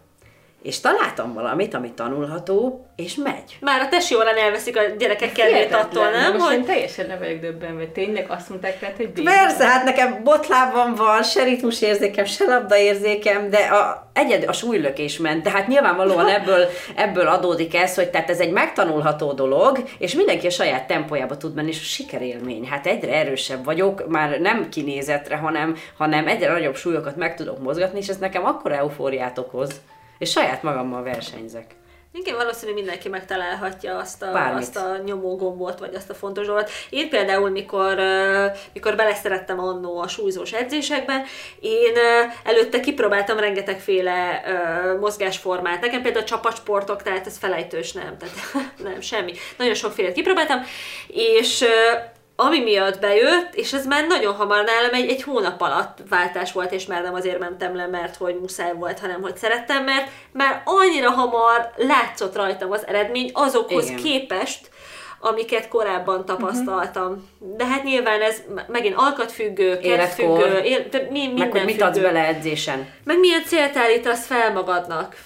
és 0.62 0.81
találtam 0.81 1.33
valamit, 1.33 1.75
ami 1.75 1.92
tanulható, 1.92 2.87
és 2.97 3.14
megy. 3.14 3.57
Már 3.61 3.81
a 3.81 3.88
tesi 3.88 4.14
órán 4.14 4.37
elveszik 4.37 4.77
a 4.77 4.81
gyerekek 4.99 5.33
kedvét 5.33 5.75
attól, 5.75 6.11
nem? 6.11 6.33
Most 6.33 6.44
hogy... 6.44 6.55
én 6.55 6.64
teljesen 6.64 7.07
le 7.07 7.16
vagyok 7.16 7.40
döbbenve. 7.40 7.87
Tényleg 7.87 8.27
azt 8.29 8.49
mondták 8.49 8.79
tehát, 8.79 8.97
hogy 8.97 9.12
béna. 9.12 9.31
Persze, 9.31 9.66
hát 9.66 9.85
nekem 9.85 10.21
botlábam 10.25 10.94
van, 10.94 11.23
se 11.23 11.44
ritmus 11.44 11.83
érzékem, 11.83 12.25
se 12.25 12.44
labda 12.44 12.77
érzékem, 12.77 13.51
de 13.51 13.59
a, 13.59 14.11
egyed 14.12 14.44
a 14.49 14.53
súlylökés 14.53 15.18
ment. 15.18 15.42
Tehát 15.42 15.66
nyilvánvalóan 15.66 16.29
ebből, 16.38 16.68
ebből 16.94 17.27
adódik 17.27 17.75
ez, 17.75 17.94
hogy 17.94 18.11
tehát 18.11 18.31
ez 18.31 18.40
egy 18.40 18.53
megtanulható 18.53 19.33
dolog, 19.33 19.83
és 19.99 20.14
mindenki 20.14 20.47
a 20.47 20.51
saját 20.51 20.87
tempójába 20.87 21.37
tud 21.37 21.55
menni, 21.55 21.68
és 21.68 21.81
a 21.81 21.85
sikerélmény. 21.85 22.66
Hát 22.66 22.87
egyre 22.87 23.12
erősebb 23.12 23.64
vagyok, 23.64 24.09
már 24.09 24.40
nem 24.40 24.68
kinézetre, 24.68 25.37
hanem, 25.37 25.77
hanem 25.97 26.27
egyre 26.27 26.53
nagyobb 26.53 26.77
súlyokat 26.77 27.16
meg 27.16 27.37
tudok 27.37 27.62
mozgatni, 27.62 27.99
és 27.99 28.09
ez 28.09 28.16
nekem 28.16 28.44
akkora 28.44 28.75
eufóriát 28.75 29.38
okoz 29.38 29.81
és 30.19 30.31
saját 30.31 30.63
magammal 30.63 31.03
versenyzek. 31.03 31.77
Igen, 32.13 32.37
valószínű 32.37 32.73
mindenki 32.73 33.09
megtalálhatja 33.09 33.97
azt 33.97 34.23
a, 34.23 34.33
Bármit. 34.33 34.63
azt 34.63 34.77
a 34.77 34.97
nyomógombot, 35.05 35.79
vagy 35.79 35.95
azt 35.95 36.11
a 36.11 36.15
fontos 36.15 36.47
dolgot. 36.47 36.71
Én 36.91 37.09
például, 37.09 37.51
mikor, 37.51 38.01
mikor 38.73 38.97
beleszerettem 38.97 39.59
annó 39.59 39.99
a 39.99 40.09
súlyzós 40.09 40.53
edzésekben, 40.53 41.25
én 41.61 41.95
előtte 42.45 42.81
kipróbáltam 42.81 43.39
rengetegféle 43.39 44.43
mozgásformát. 45.01 45.81
Nekem 45.81 46.03
például 46.03 46.25
a 46.25 46.29
csapatsportok, 46.29 47.03
tehát 47.03 47.27
ez 47.27 47.39
felejtős 47.39 47.93
nem, 47.93 48.17
tehát 48.19 48.37
nem, 48.85 49.01
semmi. 49.01 49.33
Nagyon 49.57 49.75
sokféle 49.75 50.13
kipróbáltam, 50.13 50.63
és 51.07 51.65
ami 52.40 52.61
miatt 52.61 53.01
bejött, 53.01 53.55
és 53.55 53.72
ez 53.72 53.87
már 53.87 54.07
nagyon 54.07 54.35
hamar 54.35 54.64
nálam 54.64 54.92
egy, 54.92 55.09
egy 55.11 55.22
hónap 55.22 55.61
alatt 55.61 55.98
váltás 56.09 56.53
volt, 56.53 56.72
és 56.72 56.87
már 56.87 57.03
nem 57.03 57.14
azért 57.14 57.38
mentem 57.38 57.77
le, 57.77 57.87
mert 57.87 58.16
hogy 58.16 58.38
muszáj 58.40 58.72
volt, 58.74 58.98
hanem 58.98 59.20
hogy 59.20 59.37
szerettem, 59.37 59.85
mert 59.85 60.09
már 60.33 60.62
annyira 60.64 61.11
hamar 61.11 61.72
látszott 61.77 62.37
rajtam 62.37 62.70
az 62.72 62.87
eredmény 62.87 63.31
azokhoz 63.35 63.85
Igen. 63.85 63.96
képest, 64.03 64.70
amiket 65.20 65.68
korábban 65.68 66.24
tapasztaltam. 66.24 67.29
De 67.38 67.66
hát 67.66 67.85
nyilván 67.85 68.20
ez 68.22 68.42
megint 68.66 68.94
alkatfüggő, 68.96 69.79
kedvfüggő, 69.79 70.59
él, 70.59 70.87
de 70.90 71.07
mi, 71.11 71.18
Meg 71.27 71.33
minden 71.33 71.51
hogy 71.51 71.64
mit 71.64 71.83
adsz 71.83 71.92
függő. 71.96 72.07
bele 72.07 72.27
edzésen. 72.27 72.88
Meg 73.05 73.18
milyen 73.18 73.42
célt 73.44 73.77
állítasz 73.77 74.27
fel 74.27 74.53
magadnak. 74.53 75.16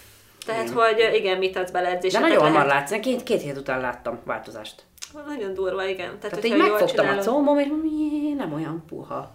Tehát, 0.47 0.71
hogy 0.71 1.11
igen, 1.15 1.39
mit 1.39 1.57
adsz 1.57 1.71
bele 1.71 1.89
De 1.89 1.95
edzéseket. 1.97 2.29
nagyon 2.29 2.43
hamar 2.45 2.67
látsz, 2.67 3.01
két, 3.01 3.23
két 3.23 3.43
hét 3.43 3.57
után 3.57 3.81
láttam 3.81 4.21
változást. 4.25 4.75
Nagyon 5.27 5.55
durva, 5.55 5.85
igen. 5.85 6.19
Tehát, 6.19 6.21
Tehát 6.21 6.45
így 6.45 6.57
megfogtam 6.57 6.87
a 6.87 6.89
csinálod- 7.09 7.25
combom, 7.25 7.59
és 7.59 7.67
mi, 7.83 8.33
nem 8.37 8.53
olyan 8.53 8.85
puha. 8.89 9.31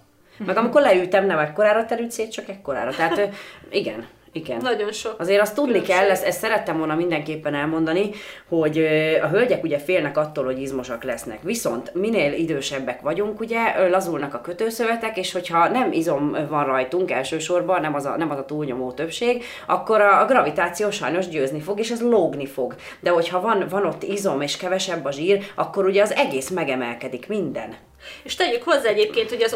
Meg 0.45 0.57
amikor 0.57 0.81
leültem, 0.81 1.25
nem 1.25 1.37
ekkorára 1.37 1.85
terült 1.85 2.11
szét, 2.11 2.31
csak 2.31 2.47
ekkorára. 2.49 2.91
Tehát 2.91 3.29
igen, 3.69 4.07
igen. 4.37 4.59
Nagyon 4.61 4.91
sok. 4.91 5.15
Azért 5.17 5.41
azt 5.41 5.55
tudni 5.55 5.71
különbség. 5.71 5.95
kell, 5.95 6.09
ezt, 6.09 6.23
ezt 6.23 6.39
szerettem 6.39 6.77
volna 6.77 6.95
mindenképpen 6.95 7.53
elmondani, 7.53 8.09
hogy 8.47 8.77
a 9.21 9.27
hölgyek 9.27 9.63
ugye 9.63 9.77
félnek 9.77 10.17
attól, 10.17 10.45
hogy 10.45 10.61
izmosak 10.61 11.03
lesznek. 11.03 11.39
Viszont 11.41 11.93
minél 11.93 12.33
idősebbek 12.33 13.01
vagyunk, 13.01 13.39
ugye 13.39 13.87
lazulnak 13.89 14.33
a 14.33 14.41
kötőszövetek, 14.41 15.17
és 15.17 15.31
hogyha 15.31 15.67
nem 15.67 15.91
izom 15.91 16.37
van 16.49 16.65
rajtunk 16.65 17.11
elsősorban, 17.11 17.81
nem 17.81 17.93
az 17.93 18.05
a, 18.05 18.17
nem 18.17 18.31
az 18.31 18.37
a 18.37 18.45
túlnyomó 18.45 18.91
többség, 18.91 19.43
akkor 19.67 20.01
a, 20.01 20.21
a 20.21 20.25
gravitáció 20.25 20.89
sajnos 20.91 21.27
győzni 21.27 21.59
fog, 21.59 21.79
és 21.79 21.91
ez 21.91 22.01
lógni 22.01 22.45
fog. 22.45 22.75
De 22.99 23.09
hogyha 23.09 23.41
van, 23.41 23.65
van 23.69 23.85
ott 23.85 24.03
izom 24.03 24.41
és 24.41 24.57
kevesebb 24.57 25.05
a 25.05 25.11
zsír, 25.11 25.51
akkor 25.55 25.85
ugye 25.85 26.01
az 26.01 26.13
egész 26.13 26.49
megemelkedik 26.49 27.27
minden. 27.27 27.75
És 28.23 28.35
tegyük 28.35 28.63
hozzá 28.63 28.89
egyébként, 28.89 29.29
hogy 29.29 29.41
az 29.41 29.53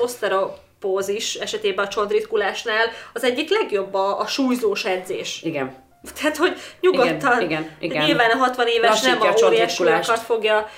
oszteropózis 0.82 1.36
esetében 1.36 1.86
a 1.86 1.88
csontritkulásnál 1.88 2.86
az 3.14 3.24
egyik 3.24 3.50
legjobb 3.50 3.94
a, 3.94 4.20
a 4.20 4.28
súlyzós 4.28 4.86
edzés. 4.86 5.42
Igen. 5.44 5.74
Tehát, 6.16 6.38
hogy 6.38 6.58
nyugodtan, 6.80 7.42
Igen, 7.42 7.42
igen, 7.42 7.70
igen. 7.80 8.06
nyilván 8.06 8.32
a 8.32 8.38
60 8.38 8.68
éves 8.68 9.02
nem 9.02 9.20
Lassítja 9.20 9.30
a 9.30 9.46
a 9.46 9.48
óriás 9.48 9.76
csontritkulást. 9.76 10.04
súlyokat 10.06 10.26
fogja, 10.26 10.70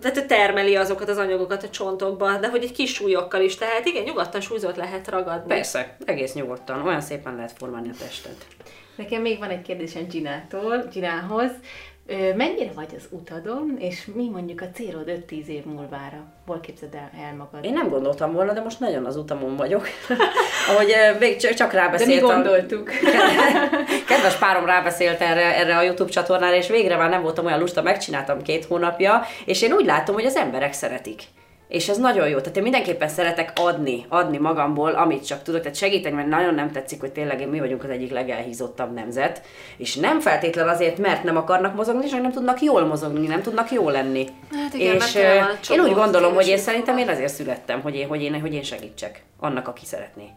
tehát 0.00 0.16
ő 0.16 0.26
termeli 0.26 0.76
azokat 0.76 1.08
az 1.08 1.16
anyagokat 1.16 1.62
a 1.62 1.70
csontokba, 1.70 2.36
de 2.36 2.48
hogy 2.48 2.62
egy 2.62 2.72
kis 2.72 2.94
súlyokkal 2.94 3.40
is, 3.40 3.56
tehát 3.56 3.86
igen, 3.86 4.02
nyugodtan 4.02 4.40
súlyzót 4.40 4.76
lehet 4.76 5.08
ragadni. 5.08 5.54
Persze, 5.54 5.96
egész 6.04 6.32
nyugodtan. 6.32 6.86
Olyan 6.86 7.00
szépen 7.00 7.34
lehet 7.34 7.52
formálni 7.58 7.88
a 7.88 8.04
testet. 8.04 8.46
Nekem 8.96 9.20
még 9.20 9.38
van 9.38 9.50
egy 9.50 9.62
kérdésem 9.62 10.06
Ginától, 10.08 10.84
Ginához. 10.92 11.50
Mennyire 12.36 12.70
vagy 12.74 12.88
az 12.96 13.08
utadon, 13.10 13.76
és 13.78 14.04
mi 14.14 14.28
mondjuk 14.28 14.60
a 14.60 14.70
célod 14.74 15.22
5-10 15.30 15.46
év 15.46 15.64
múlvára? 15.64 16.24
Hol 16.46 16.60
képzeld 16.60 16.94
el, 16.94 17.10
el 17.26 17.34
magad? 17.34 17.64
Én 17.64 17.72
nem 17.72 17.88
gondoltam 17.88 18.32
volna, 18.32 18.52
de 18.52 18.60
most 18.60 18.80
nagyon 18.80 19.04
az 19.04 19.16
utamon 19.16 19.56
vagyok. 19.56 19.86
Ahogy 20.70 20.94
még 21.18 21.36
csak, 21.36 21.54
csak 21.54 21.72
De 21.72 22.06
mi 22.06 22.18
gondoltuk. 22.18 22.90
Kedves 24.08 24.36
párom 24.38 24.66
rábeszélt 24.66 25.20
erre, 25.20 25.56
erre 25.56 25.76
a 25.76 25.82
YouTube 25.82 26.10
csatornára, 26.10 26.54
és 26.54 26.68
végre 26.68 26.96
már 26.96 27.10
nem 27.10 27.22
voltam 27.22 27.46
olyan 27.46 27.58
lusta, 27.58 27.82
megcsináltam 27.82 28.42
két 28.42 28.64
hónapja, 28.64 29.22
és 29.44 29.62
én 29.62 29.72
úgy 29.72 29.84
látom, 29.84 30.14
hogy 30.14 30.26
az 30.26 30.36
emberek 30.36 30.72
szeretik. 30.72 31.22
És 31.68 31.88
ez 31.88 31.96
nagyon 31.98 32.28
jó. 32.28 32.38
Tehát 32.38 32.56
én 32.56 32.62
mindenképpen 32.62 33.08
szeretek 33.08 33.52
adni, 33.54 34.04
adni 34.08 34.38
magamból, 34.38 34.90
amit 34.90 35.26
csak 35.26 35.42
tudok, 35.42 35.60
tehát 35.60 35.76
segíteni, 35.76 36.14
mert 36.14 36.28
nagyon 36.28 36.54
nem 36.54 36.70
tetszik, 36.70 37.00
hogy 37.00 37.12
tényleg 37.12 37.48
mi 37.48 37.58
vagyunk 37.58 37.84
az 37.84 37.90
egyik 37.90 38.10
legelhízottabb 38.10 38.94
nemzet, 38.94 39.42
és 39.76 39.94
nem 39.94 40.20
feltétlen 40.20 40.68
azért, 40.68 40.98
mert 40.98 41.22
nem 41.22 41.36
akarnak 41.36 41.74
mozogni, 41.74 42.06
csak 42.06 42.22
nem 42.22 42.32
tudnak 42.32 42.62
jól 42.62 42.84
mozogni, 42.84 43.26
nem 43.26 43.42
tudnak 43.42 43.70
jól 43.70 43.92
lenni. 43.92 44.26
Hát 44.52 44.74
igen, 44.74 44.96
és 44.96 45.14
én 45.70 45.80
úgy 45.80 45.94
gondolom, 45.94 46.34
hogy 46.34 46.48
én 46.48 46.58
szerintem 46.58 46.98
én 46.98 47.08
ezért 47.08 47.34
születtem, 47.34 47.80
hogy 47.80 47.94
én, 47.94 48.08
hogy 48.08 48.22
én, 48.22 48.40
hogy 48.40 48.54
én 48.54 48.62
segítsek 48.62 49.22
annak, 49.40 49.68
aki 49.68 49.86
szeretné. 49.86 50.28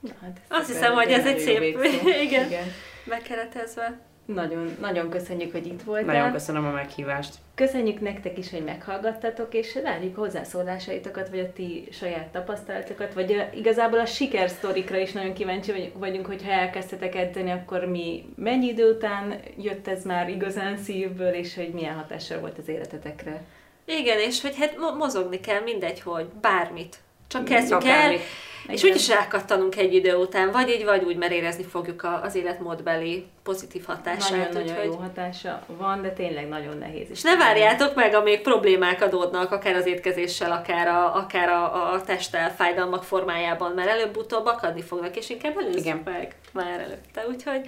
Na, 0.00 0.10
hát 0.22 0.40
ez 0.48 0.58
Azt 0.58 0.66
hiszem, 0.66 0.92
hogy 0.92 1.10
ez 1.10 1.26
egy 1.26 1.38
szép, 1.38 1.60
igen, 2.26 2.46
Igen. 2.46 2.72
bekeretezve. 3.04 4.11
Nagyon, 4.24 4.76
nagyon 4.80 5.10
köszönjük, 5.10 5.52
hogy 5.52 5.66
itt 5.66 5.82
voltál. 5.82 6.04
Nagyon 6.14 6.32
köszönöm 6.32 6.64
a 6.66 6.70
meghívást. 6.70 7.34
Köszönjük 7.54 8.00
nektek 8.00 8.38
is, 8.38 8.50
hogy 8.50 8.64
meghallgattatok, 8.64 9.54
és 9.54 9.78
várjuk 9.82 10.16
hozzászólásaitokat, 10.16 11.28
vagy 11.28 11.38
a 11.38 11.52
ti 11.52 11.88
saját 11.92 12.26
tapasztalatokat, 12.26 13.14
vagy 13.14 13.32
a, 13.32 13.56
igazából 13.56 13.98
a 13.98 14.06
sikersztorikra 14.06 14.96
is 14.98 15.12
nagyon 15.12 15.32
kíváncsi 15.32 15.70
vagy- 15.72 15.92
vagyunk, 15.94 16.26
hogy 16.26 16.42
ha 16.44 16.50
elkezdtetek 16.50 17.14
edzeni, 17.14 17.50
akkor 17.50 17.84
mi 17.84 18.24
mennyi 18.36 18.66
idő 18.66 18.90
után 18.90 19.34
jött 19.56 19.88
ez 19.88 20.04
már 20.04 20.28
igazán 20.28 20.76
szívből, 20.76 21.32
és 21.32 21.54
hogy 21.54 21.68
milyen 21.72 21.94
hatással 21.94 22.38
volt 22.38 22.58
az 22.58 22.68
életetekre. 22.68 23.42
Igen, 23.84 24.18
és 24.18 24.40
hogy 24.42 24.56
hát 24.58 24.76
mo- 24.78 24.96
mozogni 24.98 25.40
kell, 25.40 25.60
mindegy, 25.60 26.00
hogy 26.00 26.26
bármit. 26.40 26.96
Csak 27.26 27.44
kezdjük 27.44 27.84
el, 27.84 28.12
Akármit. 28.62 28.76
és 28.76 28.82
Igen. 28.82 28.94
úgyis 28.94 29.08
rákattanunk 29.08 29.76
egy 29.76 29.94
idő 29.94 30.14
után, 30.14 30.50
vagy 30.50 30.68
így, 30.68 30.84
vagy 30.84 31.04
úgy, 31.04 31.16
mert 31.16 31.32
érezni 31.32 31.62
fogjuk 31.64 32.06
az 32.22 32.34
életmódbeli 32.34 33.26
pozitív 33.42 33.84
hatását. 33.84 34.30
Nagyon-nagyon 34.30 34.68
úgyhogy- 34.68 34.84
jó 34.84 34.94
hatása 34.94 35.62
van, 35.66 36.02
de 36.02 36.10
tényleg 36.10 36.48
nagyon 36.48 36.78
nehéz. 36.78 37.10
És 37.10 37.22
ne 37.22 37.36
várjátok 37.36 37.94
meg, 37.94 38.14
amíg 38.14 38.40
problémák 38.40 39.02
adódnak, 39.02 39.50
akár 39.52 39.74
az 39.74 39.86
étkezéssel, 39.86 40.52
akár 40.52 40.88
a, 40.88 41.14
akár 41.16 41.48
a, 41.48 41.92
a 41.92 42.02
testtel 42.02 42.54
fájdalmak 42.54 43.04
formájában, 43.04 43.72
mert 43.72 43.88
előbb-utóbb 43.88 44.46
akadni 44.46 44.82
fognak, 44.82 45.16
és 45.16 45.30
inkább 45.30 45.56
előzzük 45.58 45.80
Igen. 45.80 46.00
meg 46.04 46.34
már 46.52 46.80
előtte. 46.80 47.26
Úgyhogy 47.28 47.60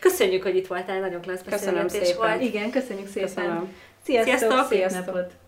köszönjük, 0.00 0.42
hogy 0.42 0.56
itt 0.56 0.66
voltál, 0.66 1.00
nagyon 1.00 1.20
klassz 1.20 1.42
beszélgetés 1.42 2.14
volt. 2.16 2.40
Igen, 2.40 2.70
köszönjük 2.70 3.08
szépen. 3.08 3.28
Köszönöm. 3.34 3.74
Sziasztok, 4.04 4.38
Sziasztok. 4.38 4.66
Sziasztok. 4.68 5.43